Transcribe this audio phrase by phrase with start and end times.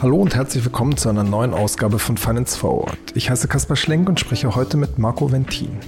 [0.00, 2.98] Hallo und herzlich willkommen zu einer neuen Ausgabe von Finance Forward.
[3.14, 5.80] Ich heiße Kaspar Schlenk und spreche heute mit Marco Ventin.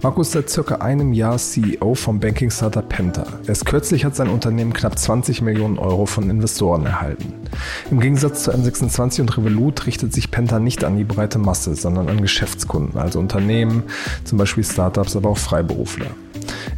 [0.00, 3.26] Marco ist seit circa einem Jahr CEO vom Banking Startup Penta.
[3.46, 7.34] Erst kürzlich hat sein Unternehmen knapp 20 Millionen Euro von Investoren erhalten.
[7.90, 12.08] Im Gegensatz zu N26 und Revolut richtet sich Penta nicht an die breite Masse, sondern
[12.08, 13.82] an Geschäftskunden, also Unternehmen,
[14.24, 16.06] zum Beispiel Startups, aber auch Freiberufler.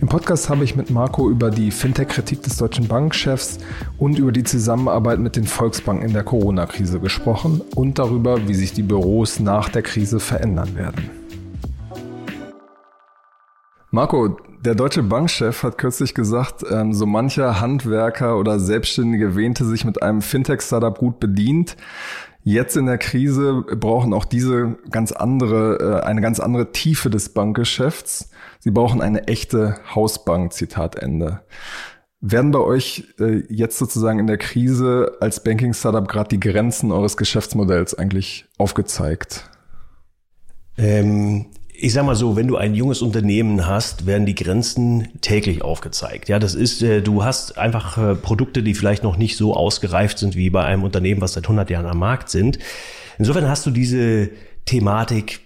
[0.01, 3.59] Im Podcast habe ich mit Marco über die Fintech-Kritik des deutschen Bankchefs
[3.99, 8.73] und über die Zusammenarbeit mit den Volksbanken in der Corona-Krise gesprochen und darüber, wie sich
[8.73, 11.11] die Büros nach der Krise verändern werden.
[13.90, 19.85] Marco, der deutsche Bankchef hat kürzlich gesagt, ähm, so mancher Handwerker oder Selbstständige wähnte sich
[19.85, 21.76] mit einem Fintech-Startup gut bedient.
[22.43, 27.31] Jetzt in der Krise brauchen auch diese ganz andere, äh, eine ganz andere Tiefe des
[27.31, 28.31] Bankgeschäfts.
[28.58, 31.43] Sie brauchen eine echte Hausbank, Zitat Ende.
[32.22, 37.17] Werden bei euch äh, jetzt sozusagen in der Krise als Banking-Startup gerade die Grenzen eures
[37.17, 39.50] Geschäftsmodells eigentlich aufgezeigt?
[40.77, 41.47] Ähm,
[41.83, 46.28] ich sag mal so, wenn du ein junges Unternehmen hast, werden die Grenzen täglich aufgezeigt.
[46.28, 50.19] Ja, das ist, äh, du hast einfach äh, Produkte, die vielleicht noch nicht so ausgereift
[50.19, 52.59] sind wie bei einem Unternehmen, was seit 100 Jahren am Markt sind.
[53.19, 54.31] Insofern hast du diese
[54.67, 55.41] Thematik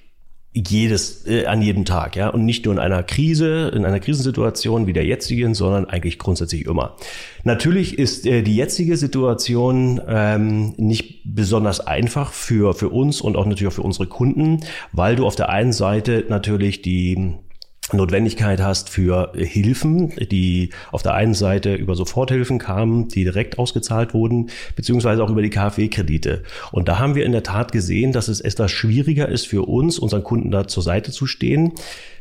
[0.55, 4.86] jedes äh, an jedem Tag, ja, und nicht nur in einer Krise, in einer Krisensituation
[4.86, 6.97] wie der jetzigen, sondern eigentlich grundsätzlich immer.
[7.42, 13.47] Natürlich ist äh, die jetzige Situation ähm, nicht besonders einfach für für uns und auch
[13.47, 14.60] natürlich auch für unsere Kunden,
[14.92, 17.34] weil du auf der einen Seite natürlich die
[17.92, 24.14] Notwendigkeit hast für Hilfen, die auf der einen Seite über Soforthilfen kamen, die direkt ausgezahlt
[24.14, 26.44] wurden, beziehungsweise auch über die KfW-Kredite.
[26.72, 29.98] Und da haben wir in der Tat gesehen, dass es etwas schwieriger ist für uns,
[29.98, 31.72] unseren Kunden da zur Seite zu stehen,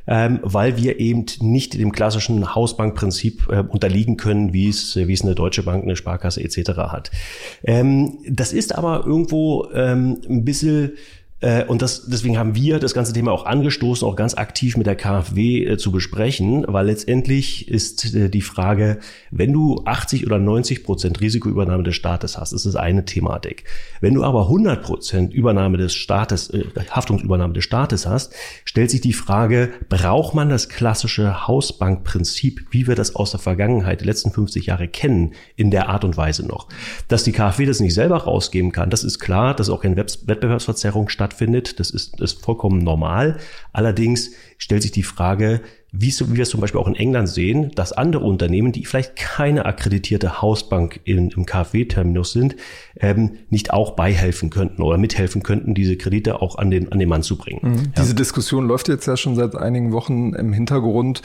[0.06, 5.22] ähm, weil wir eben nicht dem klassischen Hausbankprinzip äh, unterliegen können, wie es, wie es
[5.22, 6.72] eine Deutsche Bank, eine Sparkasse etc.
[6.90, 7.10] hat.
[7.64, 10.98] Ähm, das ist aber irgendwo ähm, ein bisschen
[11.68, 14.96] und das, deswegen haben wir das ganze Thema auch angestoßen, auch ganz aktiv mit der
[14.96, 19.00] KfW äh, zu besprechen, weil letztendlich ist äh, die Frage,
[19.30, 23.66] wenn du 80 oder 90 Prozent Risikoübernahme des Staates hast, ist es eine Thematik.
[24.00, 28.34] Wenn du aber 100 Prozent Übernahme des Staates, äh, Haftungsübernahme des Staates hast,
[28.64, 34.00] stellt sich die Frage, braucht man das klassische Hausbankprinzip, wie wir das aus der Vergangenheit,
[34.00, 36.70] die letzten 50 Jahre kennen, in der Art und Weise noch?
[37.10, 41.10] Dass die KfW das nicht selber rausgeben kann, das ist klar, dass auch keine Wettbewerbsverzerrung
[41.10, 41.80] stattfindet stattfindet.
[41.80, 43.38] Das ist, ist vollkommen normal.
[43.72, 45.62] Allerdings stellt sich die Frage,
[45.92, 49.16] wie, wie wir es zum Beispiel auch in England sehen, dass andere Unternehmen, die vielleicht
[49.16, 52.56] keine akkreditierte Hausbank in, im KfW-Terminus sind,
[53.00, 57.10] ähm, nicht auch beihelfen könnten oder mithelfen könnten, diese Kredite auch an den, an den
[57.10, 57.60] Mann zu bringen.
[57.62, 57.76] Mhm.
[57.76, 58.02] Ja.
[58.02, 61.22] Diese Diskussion läuft jetzt ja schon seit einigen Wochen im Hintergrund.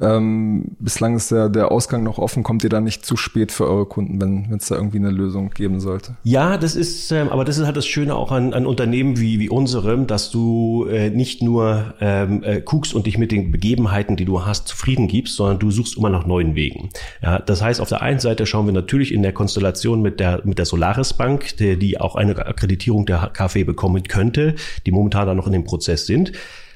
[0.00, 2.42] Ähm, bislang ist der, der Ausgang noch offen.
[2.42, 5.50] Kommt ihr da nicht zu spät für eure Kunden, wenn es da irgendwie eine Lösung
[5.50, 6.16] geben sollte?
[6.24, 9.38] Ja, das ist, ähm, aber das ist halt das Schöne auch an, an Unternehmen wie,
[9.38, 14.16] wie unserem, dass du äh, nicht nur ähm, äh, guckst und dich mit den Begebenheiten,
[14.16, 16.88] die du hast, zufrieden gibst, sondern du suchst immer nach neuen Wegen.
[17.22, 20.40] Ja, das heißt, auf der einen Seite schauen wir natürlich in der Konstellation mit der,
[20.44, 24.54] mit der Solaris Bank, die, die auch eine Akkreditierung der KfW bekommen könnte,
[24.86, 26.32] die momentan da noch in dem Prozess sind.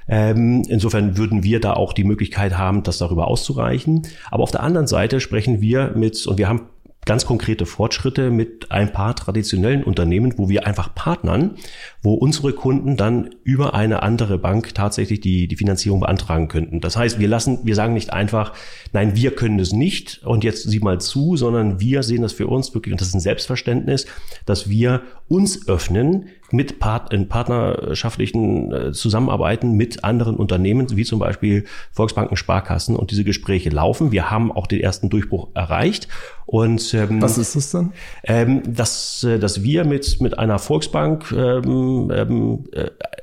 [0.09, 4.03] Ähm, insofern würden wir da auch die Möglichkeit haben, das darüber auszureichen.
[4.31, 6.63] Aber auf der anderen Seite sprechen wir mit, und wir haben
[7.07, 11.55] ganz konkrete Fortschritte mit ein paar traditionellen Unternehmen, wo wir einfach partnern,
[12.03, 16.81] wo unsere Kunden dann über eine andere Bank tatsächlich die, die Finanzierung beantragen könnten.
[16.81, 18.53] Das heißt, wir lassen, wir sagen nicht einfach,
[18.93, 22.49] nein, wir können es nicht und jetzt sieh mal zu, sondern wir sehen das für
[22.49, 24.07] uns wirklich, und das ist ein Selbstverständnis,
[24.45, 31.19] dass wir uns öffnen mit Part in partnerschaftlichen äh, Zusammenarbeiten mit anderen Unternehmen, wie zum
[31.19, 34.13] Beispiel Volksbanken, Sparkassen und diese Gespräche laufen.
[34.13, 36.09] Wir haben auch den ersten Durchbruch erreicht.
[36.47, 37.93] Und ähm, was ist das denn?
[38.23, 42.65] Ähm, dass, äh, dass wir mit mit einer Volksbank ähm, ähm,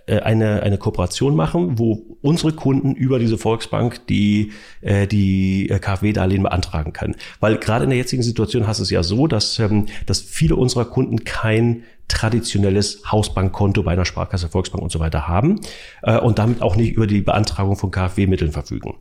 [0.08, 4.52] äh, eine eine Kooperation machen, wo unsere Kunden über diese Volksbank die
[4.82, 7.16] äh, die KfW-Darlehen beantragen können.
[7.40, 10.86] Weil gerade in der jetzigen Situation hast es ja so, dass ähm, dass viele unserer
[10.86, 15.62] Kunden kein traditionelles Hausbankkonto bei einer Sparkasse, Volksbank und so weiter haben
[16.02, 18.96] äh, und damit auch nicht über die Beantragung von KfW-Mitteln verfügen.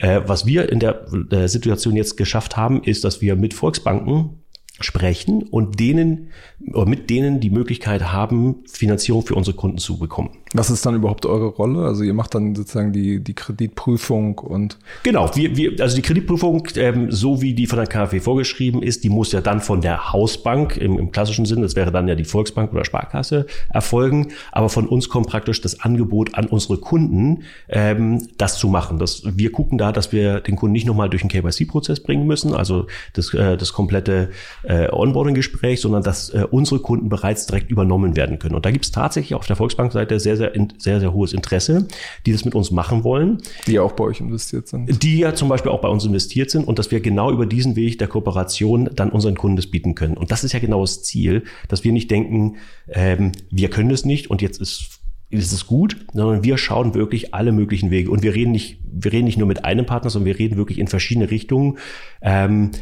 [0.00, 4.42] Äh, was wir in der, der Situation jetzt geschafft haben, ist, dass wir mit Volksbanken
[4.80, 6.30] sprechen und denen
[6.60, 10.30] mit denen die Möglichkeit haben, Finanzierung für unsere Kunden zu bekommen.
[10.52, 11.86] Was ist dann überhaupt eure Rolle?
[11.86, 16.66] Also ihr macht dann sozusagen die, die Kreditprüfung und genau, wir, wir, also die Kreditprüfung,
[16.76, 20.12] ähm, so wie die von der KfW vorgeschrieben ist, die muss ja dann von der
[20.12, 24.28] Hausbank im, im klassischen Sinn, das wäre dann ja die Volksbank oder Sparkasse, erfolgen.
[24.52, 28.98] Aber von uns kommt praktisch das Angebot an unsere Kunden, ähm, das zu machen.
[28.98, 32.54] Das, wir gucken da, dass wir den Kunden nicht nochmal durch den KYC-Prozess bringen müssen,
[32.54, 34.30] also das, äh, das komplette
[34.64, 38.54] äh, Onboarding-Gespräch, sondern dass äh, unsere Kunden bereits direkt übernommen werden können.
[38.54, 41.88] Und da gibt es tatsächlich auf der Volksbank-Seite sehr, sehr, sehr, sehr hohes Interesse,
[42.26, 43.38] die das mit uns machen wollen.
[43.66, 45.02] Die auch bei euch investiert sind.
[45.02, 47.76] Die ja zum Beispiel auch bei uns investiert sind und dass wir genau über diesen
[47.76, 50.16] Weg der Kooperation dann unseren Kunden das bieten können.
[50.16, 52.56] Und das ist ja genau das Ziel, dass wir nicht denken,
[52.88, 55.00] ähm, wir können es nicht und jetzt ist
[55.30, 58.10] ist es gut, sondern wir schauen wirklich alle möglichen Wege.
[58.10, 60.78] Und wir reden nicht, wir reden nicht nur mit einem Partner, sondern wir reden wirklich
[60.78, 61.78] in verschiedene Richtungen.
[62.20, 62.72] Ähm,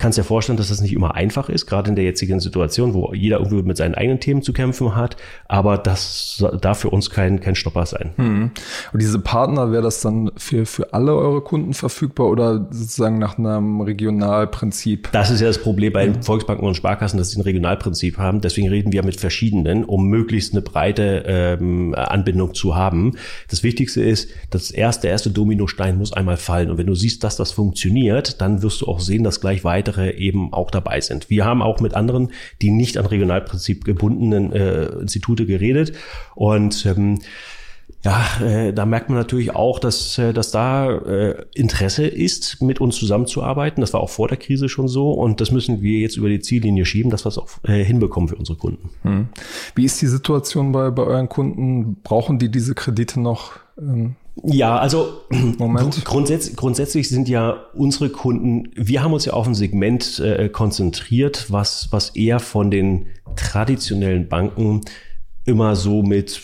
[0.00, 3.12] kannst dir vorstellen, dass das nicht immer einfach ist, gerade in der jetzigen Situation, wo
[3.12, 5.16] jeder irgendwie mit seinen eigenen Themen zu kämpfen hat.
[5.46, 8.12] Aber das darf für uns kein, kein Stopper sein.
[8.16, 8.50] Hm.
[8.92, 13.38] Und diese Partner, wäre das dann für, für alle eure Kunden verfügbar oder sozusagen nach
[13.38, 15.10] einem Regionalprinzip?
[15.12, 18.40] Das ist ja das Problem bei den Volksbanken und Sparkassen, dass sie ein Regionalprinzip haben.
[18.40, 23.12] Deswegen reden wir mit verschiedenen, um möglichst eine breite ähm, Anbindung zu haben.
[23.48, 26.70] Das Wichtigste ist, das erste, der erste Dominostein muss einmal fallen.
[26.70, 29.89] Und wenn du siehst, dass das funktioniert, dann wirst du auch sehen, dass gleich weiter
[29.90, 31.30] weitere eben auch dabei sind.
[31.30, 32.30] Wir haben auch mit anderen,
[32.62, 35.92] die nicht an Regionalprinzip gebundenen äh, Institute geredet
[36.34, 37.18] und ähm,
[38.02, 42.80] ja, äh, da merkt man natürlich auch, dass, äh, dass da äh, Interesse ist, mit
[42.80, 43.82] uns zusammenzuarbeiten.
[43.82, 46.40] Das war auch vor der Krise schon so und das müssen wir jetzt über die
[46.40, 48.88] Ziellinie schieben, dass wir es auch äh, hinbekommen für unsere Kunden.
[49.02, 49.28] Hm.
[49.74, 51.96] Wie ist die Situation bei, bei euren Kunden?
[52.02, 53.52] Brauchen die diese Kredite noch?
[53.78, 55.22] Ähm ja, also
[55.58, 56.04] Moment.
[56.04, 61.46] Grundsätzlich, grundsätzlich sind ja unsere Kunden, wir haben uns ja auf ein Segment äh, konzentriert,
[61.48, 63.06] was, was eher von den
[63.36, 64.82] traditionellen Banken
[65.46, 66.40] immer so mit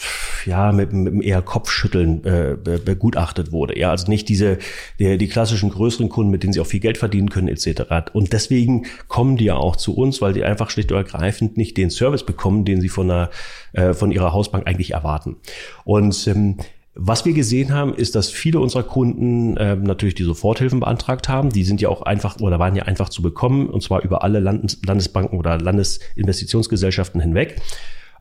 [0.46, 3.78] ja mit, mit eher Kopfschütteln äh, begutachtet wurde.
[3.78, 4.58] Ja also nicht diese
[4.98, 7.82] die, die klassischen größeren Kunden mit denen sie auch viel Geld verdienen können etc
[8.14, 11.76] und deswegen kommen die ja auch zu uns weil die einfach schlicht und ergreifend nicht
[11.76, 13.30] den Service bekommen den sie von einer
[13.76, 15.36] äh, von ihrer Hausbank eigentlich erwarten.
[15.84, 16.56] Und ähm,
[16.98, 21.50] was wir gesehen haben, ist, dass viele unserer Kunden äh, natürlich die Soforthilfen beantragt haben.
[21.50, 24.40] Die sind ja auch einfach oder waren ja einfach zu bekommen, und zwar über alle
[24.40, 27.60] Landes Landesbanken oder Landesinvestitionsgesellschaften hinweg.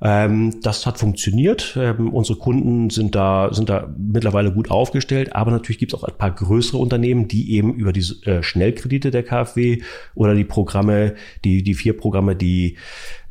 [0.08, 1.76] Ähm, das hat funktioniert.
[1.82, 6.08] Ähm, unsere Kunden sind da, sind da mittlerweile gut aufgestellt, aber natürlich gibt es auch
[6.08, 9.82] ein paar größere Unternehmen, die eben über die äh, Schnellkredite der KfW
[10.14, 12.78] oder die Programme, die, die vier Programme, die,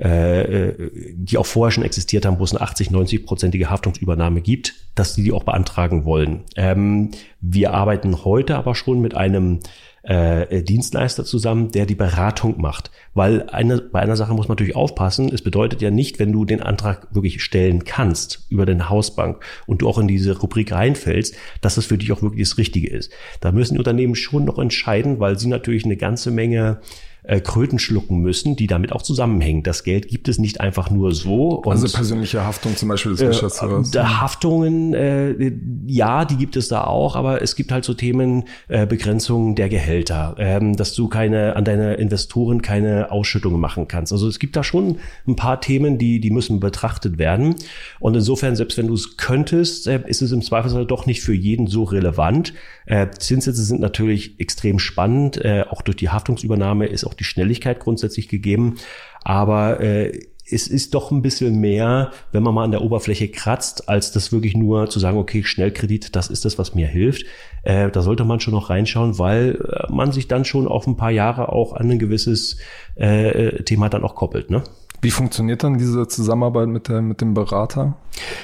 [0.00, 4.75] äh, äh die auch vorher schon existiert haben, wo es eine 80, 90-prozentige Haftungsübernahme gibt,
[4.97, 6.43] dass die die auch beantragen wollen.
[6.56, 9.61] Ähm, wir arbeiten heute aber schon mit einem
[10.05, 12.91] äh, Dienstleister zusammen, der die Beratung macht.
[13.15, 15.31] Weil eine, bei einer Sache muss man natürlich aufpassen.
[15.33, 19.83] Es bedeutet ja nicht, wenn du den Antrag wirklich stellen kannst über deine Hausbank und
[19.83, 23.11] du auch in diese Rubrik reinfällst, dass das für dich auch wirklich das Richtige ist.
[23.41, 26.81] Da müssen die Unternehmen schon noch entscheiden, weil sie natürlich eine ganze Menge
[27.25, 29.62] äh, Kröten schlucken müssen, die damit auch zusammenhängen.
[29.62, 31.62] Das Geld gibt es nicht einfach nur so.
[31.62, 33.94] Also persönliche Haftung zum Beispiel des äh, Geschäftsführers.
[33.94, 35.53] Äh, Haftungen, äh,
[35.87, 39.69] ja, die gibt es da auch, aber es gibt halt so Themen, äh, Begrenzungen der
[39.69, 44.12] Gehälter, ähm, dass du keine an deine Investoren keine Ausschüttungen machen kannst.
[44.12, 47.55] Also es gibt da schon ein paar Themen, die die müssen betrachtet werden.
[48.00, 51.35] Und insofern, selbst wenn du es könntest, äh, ist es im Zweifelsfall doch nicht für
[51.35, 52.53] jeden so relevant.
[52.87, 55.43] Äh, Zinssätze sind natürlich extrem spannend.
[55.43, 58.76] Äh, auch durch die Haftungsübernahme ist auch die Schnelligkeit grundsätzlich gegeben.
[59.22, 60.19] Aber äh,
[60.50, 64.31] es ist doch ein bisschen mehr, wenn man mal an der Oberfläche kratzt, als das
[64.31, 67.25] wirklich nur zu sagen, okay, Schnellkredit, das ist das, was mir hilft.
[67.62, 70.96] Äh, da sollte man schon noch reinschauen, weil äh, man sich dann schon auf ein
[70.96, 72.58] paar Jahre auch an ein gewisses
[72.97, 74.50] äh, Thema dann auch koppelt.
[74.50, 74.62] Ne?
[75.00, 77.97] Wie funktioniert dann diese Zusammenarbeit mit, der, mit dem Berater?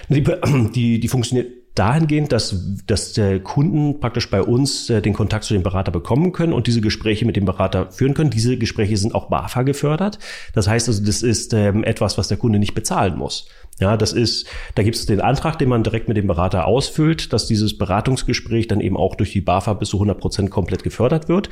[0.09, 0.23] Die,
[0.75, 2.55] die, die funktioniert dahingehend, dass,
[2.87, 6.67] dass der Kunden praktisch bei uns äh, den Kontakt zu dem Berater bekommen können und
[6.67, 8.29] diese Gespräche mit dem Berater führen können.
[8.29, 10.19] Diese Gespräche sind auch BAFA gefördert.
[10.53, 13.49] Das heißt also, das ist ähm, etwas, was der Kunde nicht bezahlen muss.
[13.79, 17.33] Ja, das ist, da gibt es den Antrag, den man direkt mit dem Berater ausfüllt,
[17.33, 21.31] dass dieses Beratungsgespräch dann eben auch durch die BAFA bis zu 100 Prozent komplett gefördert
[21.31, 21.49] wird.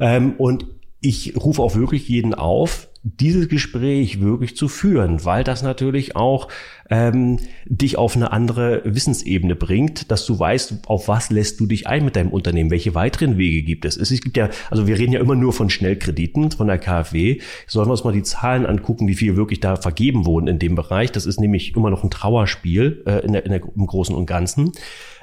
[0.00, 0.64] Ähm, und
[1.00, 6.48] ich rufe auch wirklich jeden auf, dieses Gespräch wirklich zu führen, weil das natürlich auch
[6.90, 11.86] ähm, dich auf eine andere Wissensebene bringt, dass du weißt, auf was lässt du dich
[11.86, 13.96] ein mit deinem Unternehmen, welche weiteren Wege gibt es.
[13.96, 17.40] Es gibt ja, also wir reden ja immer nur von Schnellkrediten von der KfW.
[17.68, 20.74] Sollen wir uns mal die Zahlen angucken, wie viel wirklich da vergeben wurden in dem
[20.74, 21.12] Bereich.
[21.12, 24.26] Das ist nämlich immer noch ein Trauerspiel äh, in der, in der, im Großen und
[24.26, 24.72] Ganzen.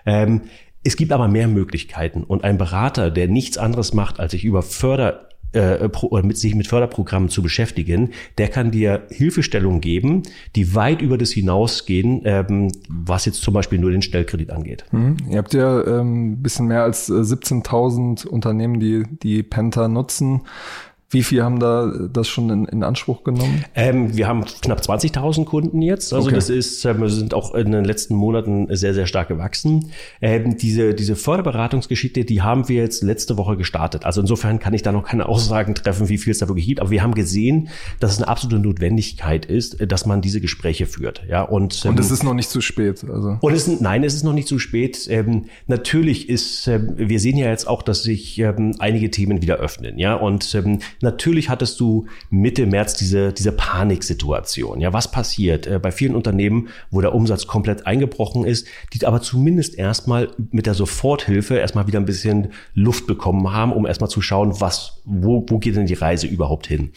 [0.06, 0.44] Ähm,
[0.86, 4.62] es gibt aber mehr Möglichkeiten und ein Berater, der nichts anderes macht, als sich über
[4.62, 10.24] Förder äh, pro, mit sich mit Förderprogrammen zu beschäftigen, der kann dir Hilfestellung geben,
[10.56, 14.86] die weit über das hinausgehen, ähm, was jetzt zum Beispiel nur den Stellkredit angeht.
[14.92, 15.18] Mhm.
[15.30, 20.42] Ihr habt ja ein ähm, bisschen mehr als 17.000 äh, Unternehmen, die die Penta nutzen.
[21.14, 23.64] Wie viel haben da das schon in, in Anspruch genommen?
[23.76, 26.12] Ähm, wir haben knapp 20.000 Kunden jetzt.
[26.14, 26.36] Also okay.
[26.36, 29.92] das ist, äh, wir sind auch in den letzten Monaten sehr, sehr stark gewachsen.
[30.22, 34.06] Ähm, diese, diese Förderberatungsgeschichte, die haben wir jetzt letzte Woche gestartet.
[34.06, 36.80] Also insofern kann ich da noch keine Aussagen treffen, wie viel es da wirklich gibt.
[36.80, 40.88] Aber wir haben gesehen, dass es eine absolute Notwendigkeit ist, äh, dass man diese Gespräche
[40.88, 41.24] führt.
[41.30, 43.04] Ja, und, ähm, und es ist noch nicht zu spät.
[43.08, 43.38] Also.
[43.40, 45.08] Und es, nein, es ist noch nicht zu spät.
[45.10, 50.00] Ähm, natürlich ist, wir sehen ja jetzt auch, dass sich ähm, einige Themen wieder öffnen.
[50.00, 54.82] Ja, und ähm, natürlich hattest du Mitte März diese, diese Paniksituation.
[54.82, 59.22] Ja, was passiert äh, bei vielen Unternehmen, wo der Umsatz komplett eingebrochen ist, die aber
[59.22, 64.22] zumindest erstmal mit der Soforthilfe erstmal wieder ein bisschen Luft bekommen haben, um erstmal zu
[64.22, 66.92] schauen, was, wo, wo geht denn die Reise überhaupt hin?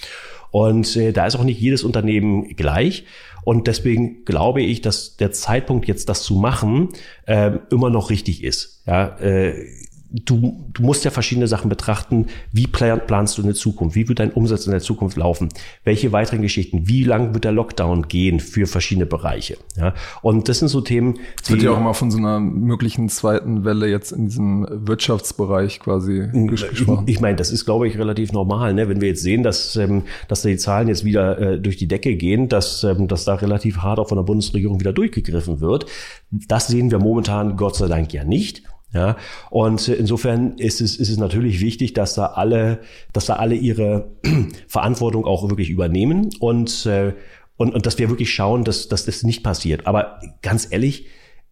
[0.51, 3.05] Und äh, da ist auch nicht jedes Unternehmen gleich.
[3.45, 6.89] Und deswegen glaube ich, dass der Zeitpunkt jetzt das zu machen
[7.27, 8.83] äh, immer noch richtig ist.
[8.87, 9.67] Ja, äh,
[10.11, 12.27] du, du musst ja verschiedene Sachen betrachten.
[12.53, 13.97] Wie planst du in der Zukunft?
[13.97, 15.49] Wie wird dein Umsatz in der Zukunft laufen?
[15.85, 16.89] Welche weiteren Geschichten?
[16.89, 19.57] Wie lang wird der Lockdown gehen für verschiedene Bereiche?
[19.77, 21.19] Ja, und das sind so Themen.
[21.43, 25.81] Es wird ja auch mal von so einer möglichen zweiten Welle jetzt in diesem Wirtschaftsbereich
[25.81, 27.05] quasi gesprochen.
[27.07, 28.75] Ich, ich meine, das ist, glaube ich, relativ normal.
[28.75, 28.89] Ne?
[28.89, 32.17] Wenn wir jetzt sehen, dass, ähm, dass die Zahlen jetzt wieder äh, durch die Decke
[32.17, 35.87] gehen, dass, ähm, dass da relativ hart auch von der Bundesregierung wieder durchgegriffen wird.
[36.31, 38.63] Das sehen wir momentan Gott sei Dank ja nicht.
[38.97, 39.19] Ja,
[39.51, 42.81] und insofern ist es, ist es natürlich wichtig, dass da alle,
[43.13, 44.09] dass da alle ihre
[44.69, 47.13] Verantwortung auch wirklich übernehmen und, äh,
[47.59, 49.87] und, und dass wir wirklich schauen, dass, dass das nicht passiert.
[49.87, 51.09] Aber ganz ehrlich,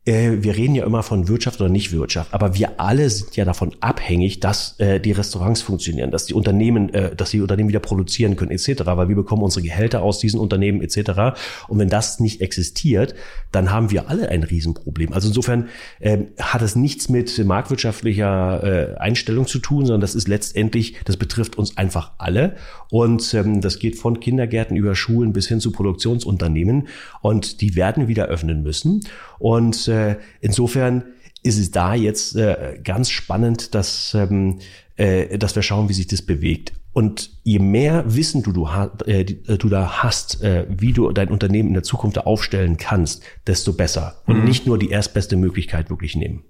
[0.06, 3.74] wir reden ja immer von Wirtschaft oder nicht Wirtschaft, aber wir alle sind ja davon
[3.80, 8.36] abhängig, dass äh, die Restaurants funktionieren, dass die Unternehmen, äh, dass die Unternehmen wieder produzieren
[8.36, 11.38] können etc., weil wir bekommen unsere Gehälter aus diesen Unternehmen etc.
[11.68, 13.14] Und wenn das nicht existiert,
[13.50, 15.14] dann haben wir alle ein Riesenproblem.
[15.14, 15.68] Also insofern
[16.00, 21.16] äh, hat es nichts mit marktwirtschaftlicher äh, Einstellung zu tun, sondern das ist letztendlich, das
[21.16, 22.56] betrifft uns einfach alle
[22.90, 26.88] und ähm, das geht von Kindergärten über Schulen bis hin zu Produktionsunternehmen
[27.22, 29.00] und die werden wieder öffnen müssen.
[29.38, 29.93] Und äh,
[30.40, 31.04] insofern
[31.42, 34.58] ist es da jetzt äh, ganz spannend, dass, ähm,
[34.96, 36.72] äh, dass wir schauen, wie sich das bewegt.
[36.94, 38.68] Und je mehr Wissen du, du,
[39.04, 39.24] äh, äh,
[39.58, 44.22] du da hast, äh, wie du dein Unternehmen in der Zukunft aufstellen kannst, desto besser.
[44.26, 44.44] Und mhm.
[44.44, 46.44] nicht nur die erstbeste Möglichkeit wirklich nehmen.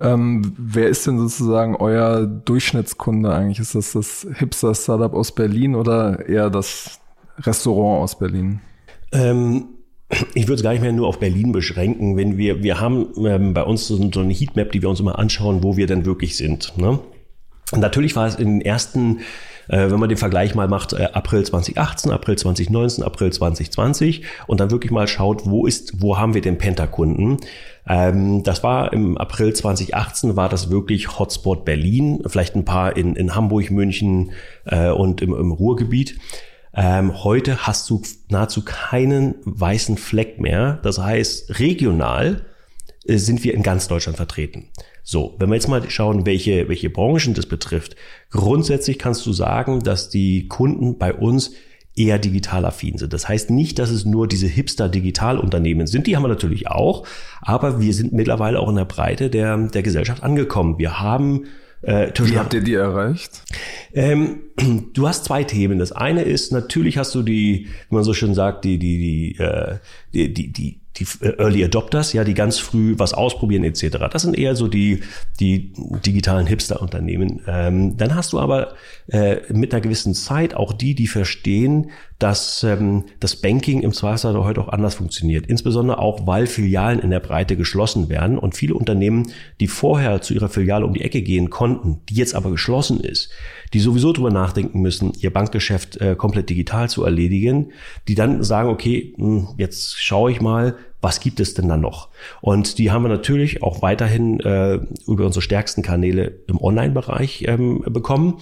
[0.00, 3.60] Ähm, wer ist denn sozusagen euer Durchschnittskunde eigentlich?
[3.60, 6.98] Ist das das Hipster-Startup aus Berlin oder eher das
[7.38, 8.60] Restaurant aus Berlin?
[9.12, 9.66] Ähm,
[10.34, 13.54] ich würde es gar nicht mehr nur auf Berlin beschränken, wenn wir, wir haben ähm,
[13.54, 16.36] bei uns so, so eine Heatmap, die wir uns immer anschauen, wo wir denn wirklich
[16.36, 16.72] sind.
[16.76, 16.98] Ne?
[17.72, 19.20] Natürlich war es in den ersten,
[19.68, 24.60] äh, wenn man den Vergleich mal macht, äh, April 2018, April 2019, April 2020 und
[24.60, 27.38] dann wirklich mal schaut, wo ist, wo haben wir den Pentakunden?
[27.88, 33.16] Ähm, das war im April 2018 war das wirklich Hotspot Berlin, vielleicht ein paar in,
[33.16, 34.32] in Hamburg, München
[34.66, 36.18] äh, und im, im Ruhrgebiet.
[36.76, 40.80] Ähm, heute hast du nahezu keinen weißen Fleck mehr.
[40.82, 42.44] Das heißt, regional
[43.06, 44.68] äh, sind wir in ganz Deutschland vertreten.
[45.02, 47.94] So, wenn wir jetzt mal schauen, welche, welche Branchen das betrifft.
[48.30, 51.52] Grundsätzlich kannst du sagen, dass die Kunden bei uns
[51.96, 53.12] eher digital affin sind.
[53.12, 57.06] Das heißt nicht, dass es nur diese Hipster-Digitalunternehmen sind, die haben wir natürlich auch,
[57.40, 60.78] aber wir sind mittlerweile auch in der Breite der, der Gesellschaft angekommen.
[60.78, 61.44] Wir haben
[61.86, 63.42] äh, Wie habt ihr die erreicht?
[63.92, 64.44] Ähm,
[64.92, 65.78] du hast zwei Themen.
[65.78, 69.42] Das eine ist, natürlich hast du die, wie man so schön sagt, die, die, die,
[69.42, 69.78] äh,
[70.12, 73.98] die, die, die die äh, Early Adopters, ja, die ganz früh was ausprobieren etc.
[74.10, 75.02] Das sind eher so die,
[75.40, 75.72] die
[76.04, 77.40] digitalen Hipster-Unternehmen.
[77.46, 78.74] Ähm, dann hast du aber
[79.08, 84.34] äh, mit einer gewissen Zeit auch die, die verstehen, dass ähm, das Banking im Zweifelsfall
[84.44, 85.46] heute auch anders funktioniert.
[85.46, 90.32] Insbesondere auch, weil Filialen in der Breite geschlossen werden und viele Unternehmen, die vorher zu
[90.32, 93.30] ihrer Filiale um die Ecke gehen konnten, die jetzt aber geschlossen ist,
[93.74, 97.72] die sowieso drüber nachdenken müssen, ihr Bankgeschäft äh, komplett digital zu erledigen,
[98.08, 101.76] die dann sagen, okay, mh, hm, jetzt schaue ich mal, was gibt es denn da
[101.76, 102.08] noch?
[102.40, 107.82] Und die haben wir natürlich auch weiterhin äh, über unsere stärksten Kanäle im Online-Bereich ähm,
[107.86, 108.38] bekommen.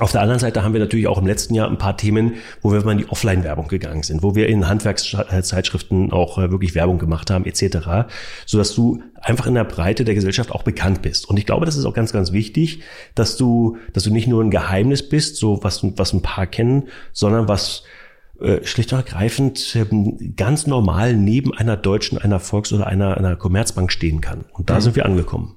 [0.00, 2.72] Auf der anderen Seite haben wir natürlich auch im letzten Jahr ein paar Themen, wo
[2.72, 6.98] wir mal in die Offline-Werbung gegangen sind, wo wir in Handwerkszeitschriften auch äh, wirklich Werbung
[6.98, 8.08] gemacht haben, etc.,
[8.46, 11.28] so dass du einfach in der Breite der Gesellschaft auch bekannt bist.
[11.28, 12.82] Und ich glaube, das ist auch ganz, ganz wichtig,
[13.14, 16.88] dass du, dass du nicht nur ein Geheimnis bist, so was, was ein paar kennen,
[17.12, 17.84] sondern was
[18.40, 19.86] äh, schlicht und ergreifend äh,
[20.34, 24.46] ganz normal neben einer deutschen, einer Volks- oder einer, einer Commerzbank stehen kann.
[24.52, 24.80] Und da mhm.
[24.80, 25.54] sind wir angekommen.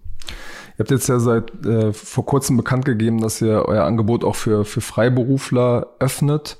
[0.79, 4.37] Ihr habt jetzt ja seit äh, vor kurzem bekannt gegeben, dass ihr euer Angebot auch
[4.37, 6.57] für, für Freiberufler öffnet.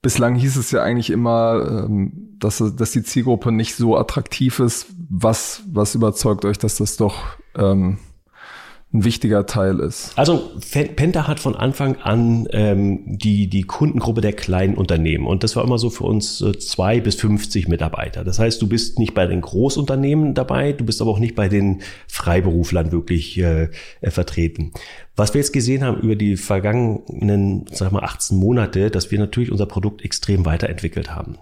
[0.00, 4.86] Bislang hieß es ja eigentlich immer, ähm, dass, dass die Zielgruppe nicht so attraktiv ist.
[5.10, 7.16] Was, was überzeugt euch, dass das doch
[7.56, 7.98] ähm,
[8.92, 10.12] ein wichtiger Teil ist.
[10.16, 10.50] Also
[10.96, 15.64] Penta hat von Anfang an ähm, die, die Kundengruppe der kleinen Unternehmen und das war
[15.64, 18.22] immer so für uns äh, zwei bis 50 Mitarbeiter.
[18.22, 21.48] Das heißt, du bist nicht bei den Großunternehmen dabei, du bist aber auch nicht bei
[21.48, 23.70] den Freiberuflern wirklich äh,
[24.02, 24.72] äh, vertreten.
[25.16, 29.50] Was wir jetzt gesehen haben über die vergangenen, sag mal, 18 Monate, dass wir natürlich
[29.50, 31.38] unser Produkt extrem weiterentwickelt haben.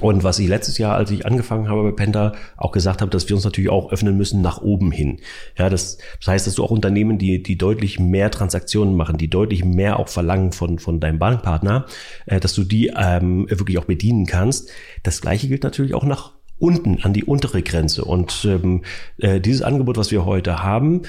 [0.00, 3.28] Und was ich letztes Jahr, als ich angefangen habe bei Penta, auch gesagt habe, dass
[3.28, 5.20] wir uns natürlich auch öffnen müssen nach oben hin.
[5.56, 9.30] Ja, das, das heißt, dass du auch Unternehmen, die, die deutlich mehr Transaktionen machen, die
[9.30, 11.86] deutlich mehr auch verlangen von, von deinem Bankpartner,
[12.26, 14.70] äh, dass du die ähm, wirklich auch bedienen kannst.
[15.02, 18.04] Das Gleiche gilt natürlich auch nach unten an die untere Grenze.
[18.04, 18.82] Und ähm,
[19.18, 21.02] äh, dieses Angebot, was wir heute haben,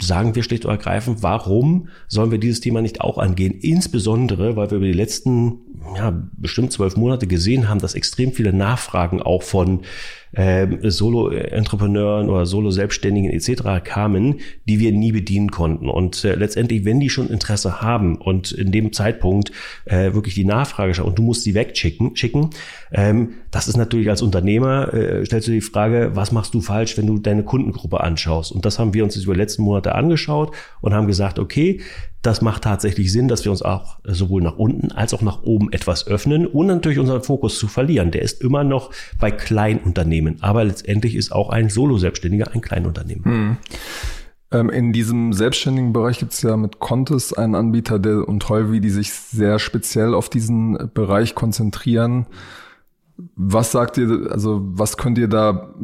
[0.00, 3.52] sagen wir schlicht und ergreifend, warum sollen wir dieses Thema nicht auch angehen?
[3.52, 5.60] Insbesondere, weil wir über die letzten
[5.96, 9.80] ja, bestimmt zwölf Monate gesehen haben, dass extrem viele Nachfragen auch von
[10.32, 13.84] äh, Solo-Entrepreneuren oder Solo-Selbstständigen etc.
[13.84, 15.88] kamen, die wir nie bedienen konnten.
[15.88, 19.52] Und äh, letztendlich, wenn die schon Interesse haben und in dem Zeitpunkt
[19.84, 22.50] äh, wirklich die Nachfrage schauen und du musst sie wegschicken, schicken,
[22.92, 26.96] ähm, das ist natürlich als Unternehmer, äh, stellst du die Frage, was machst du falsch,
[26.96, 28.52] wenn du deine Kundengruppe anschaust?
[28.52, 31.80] Und das haben wir uns über die letzten Monate angeschaut und haben gesagt, okay,
[32.24, 35.70] das macht tatsächlich Sinn, dass wir uns auch sowohl nach unten als auch nach oben
[35.72, 38.10] etwas öffnen und natürlich unseren Fokus zu verlieren.
[38.12, 38.90] Der ist immer noch
[39.20, 43.24] bei Kleinunternehmen, aber letztendlich ist auch ein Solo-Selbstständiger ein Kleinunternehmen.
[43.24, 43.56] Hm.
[44.52, 48.80] Ähm, in diesem selbstständigen Bereich gibt es ja mit Contes einen Anbieter der und Holvi,
[48.80, 52.26] die sich sehr speziell auf diesen Bereich konzentrieren.
[53.36, 55.74] Was sagt ihr, also was könnt ihr da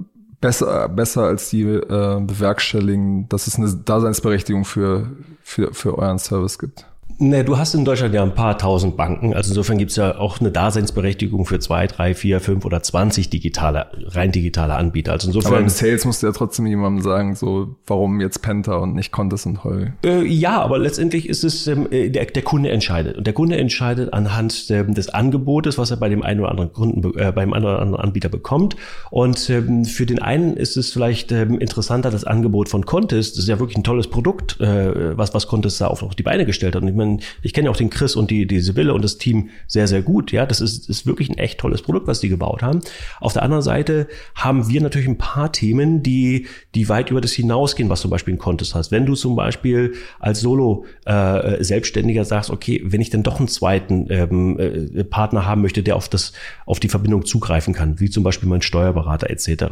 [0.41, 5.11] besser, besser als die äh, bewerkstelligen, dass es eine Daseinsberechtigung für,
[5.43, 6.87] für, für euren Service gibt?
[7.19, 9.35] Ne, du hast in Deutschland ja ein paar tausend Banken.
[9.35, 13.87] Also insofern gibt's ja auch eine Daseinsberechtigung für zwei, drei, vier, fünf oder zwanzig digitale,
[14.09, 15.13] rein digitale Anbieter.
[15.13, 15.53] Also insofern.
[15.53, 19.13] Aber im Sales musst du ja trotzdem jemandem sagen, so, warum jetzt Penta und nicht
[19.13, 19.87] Contes und Heu?
[20.05, 23.19] Äh, ja, aber letztendlich ist es, ähm, äh, der, der Kunde entscheidet.
[23.19, 26.73] Und der Kunde entscheidet anhand ähm, des Angebotes, was er bei dem einen oder anderen
[26.73, 28.77] Kunden, äh, beim anderen oder anderen Anbieter bekommt.
[29.11, 33.33] Und ähm, für den einen ist es vielleicht ähm, interessanter, das Angebot von Contes.
[33.33, 36.23] Das ist ja wirklich ein tolles Produkt, äh, was, was Contes da auf, auf die
[36.23, 36.83] Beine gestellt hat.
[36.83, 39.19] Und ich meine, ich kenne ja auch den Chris und die, die Sibylle und das
[39.19, 40.33] Team sehr, sehr gut.
[40.33, 42.81] Ja, das ist, ist wirklich ein echt tolles Produkt, was die gebaut haben.
[43.21, 47.33] Auf der anderen Seite haben wir natürlich ein paar Themen, die, die weit über das
[47.33, 48.91] hinausgehen, was zum Beispiel ein Contest hast.
[48.91, 54.07] Wenn du zum Beispiel als Solo-Selbstständiger äh, sagst, okay, wenn ich denn doch einen zweiten
[54.11, 56.33] ähm, äh, Partner haben möchte, der auf das,
[56.67, 59.65] auf die Verbindung zugreifen kann, wie zum Beispiel mein Steuerberater etc.,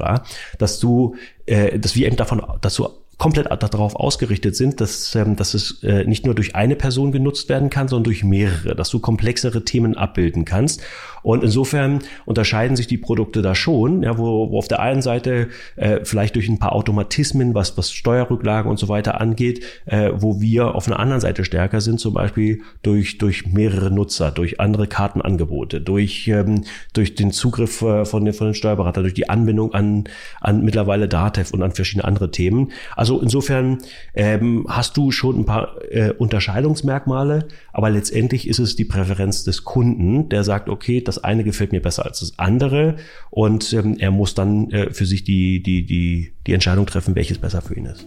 [0.58, 5.34] dass du, äh, dass wir eben davon, dass du komplett darauf ausgerichtet sind, dass, ähm,
[5.36, 8.90] dass es äh, nicht nur durch eine Person genutzt werden kann, sondern durch mehrere, dass
[8.90, 10.80] du komplexere Themen abbilden kannst.
[11.22, 15.48] Und insofern unterscheiden sich die Produkte da schon, ja, wo, wo auf der einen Seite
[15.76, 20.40] äh, vielleicht durch ein paar Automatismen, was, was Steuerrücklagen und so weiter angeht, äh, wo
[20.40, 24.86] wir auf einer anderen Seite stärker sind, zum Beispiel durch, durch mehrere Nutzer, durch andere
[24.86, 29.74] Kartenangebote, durch, ähm, durch den Zugriff äh, von, den, von den Steuerberatern, durch die Anbindung
[29.74, 30.04] an,
[30.40, 32.72] an mittlerweile Datev und an verschiedene andere Themen.
[32.96, 33.78] Also insofern
[34.14, 39.64] ähm, hast du schon ein paar äh, Unterscheidungsmerkmale, aber letztendlich ist es die Präferenz des
[39.64, 42.96] Kunden, der sagt, okay, das eine gefällt mir besser als das andere
[43.30, 47.38] und ähm, er muss dann äh, für sich die, die, die, die Entscheidung treffen, welches
[47.38, 48.06] besser für ihn ist.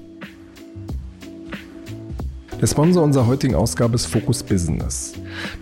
[2.62, 5.13] Der Sponsor unserer heutigen Ausgabe ist Focus Business.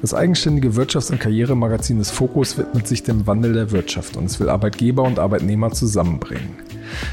[0.01, 4.37] Das eigenständige Wirtschafts- und Karrieremagazin des Focus widmet sich dem Wandel der Wirtschaft und es
[4.41, 6.55] will Arbeitgeber und Arbeitnehmer zusammenbringen.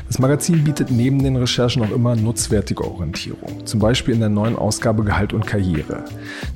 [0.08, 4.56] Das Magazin bietet neben den Recherchen auch immer nutzwertige Orientierung, zum Beispiel in der neuen
[4.56, 6.04] Ausgabe Gehalt und Karriere.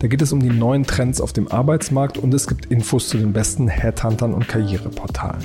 [0.01, 3.17] Da geht es um die neuen Trends auf dem Arbeitsmarkt und es gibt Infos zu
[3.17, 5.45] den besten Headhuntern und Karriereportalen.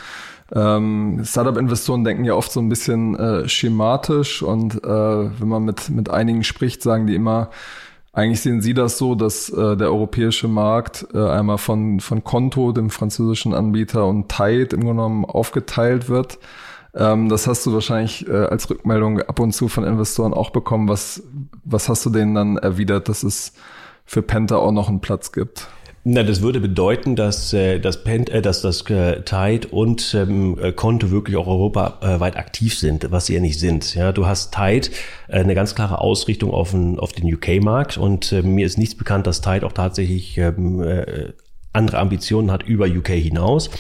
[0.54, 5.90] ähm, Startup-Investoren denken ja oft so ein bisschen äh, schematisch und äh, wenn man mit,
[5.90, 7.50] mit einigen spricht, sagen die immer,
[8.14, 12.72] eigentlich sehen Sie das so, dass äh, der europäische Markt äh, einmal von, von Konto,
[12.72, 16.38] dem französischen Anbieter, und Tide im Grunde genommen aufgeteilt wird.
[16.96, 20.88] Ähm, das hast du wahrscheinlich äh, als Rückmeldung ab und zu von Investoren auch bekommen.
[20.88, 21.22] Was,
[21.64, 23.52] was hast du denen dann erwidert, dass es
[24.04, 25.68] für Penta auch noch einen Platz gibt?
[26.07, 30.59] Na, das würde bedeuten, dass, äh, dass, Pen, äh, dass das äh, Tide und ähm,
[30.61, 33.94] äh, Konto wirklich auch europaweit aktiv sind, was sie ja nicht sind.
[33.94, 34.88] Ja, du hast Tide
[35.28, 39.26] eine ganz klare Ausrichtung auf den, auf den UK-Markt und äh, mir ist nichts bekannt,
[39.26, 41.33] dass Tide auch tatsächlich ähm, äh,
[41.72, 43.70] andere Ambitionen hat über UK hinaus.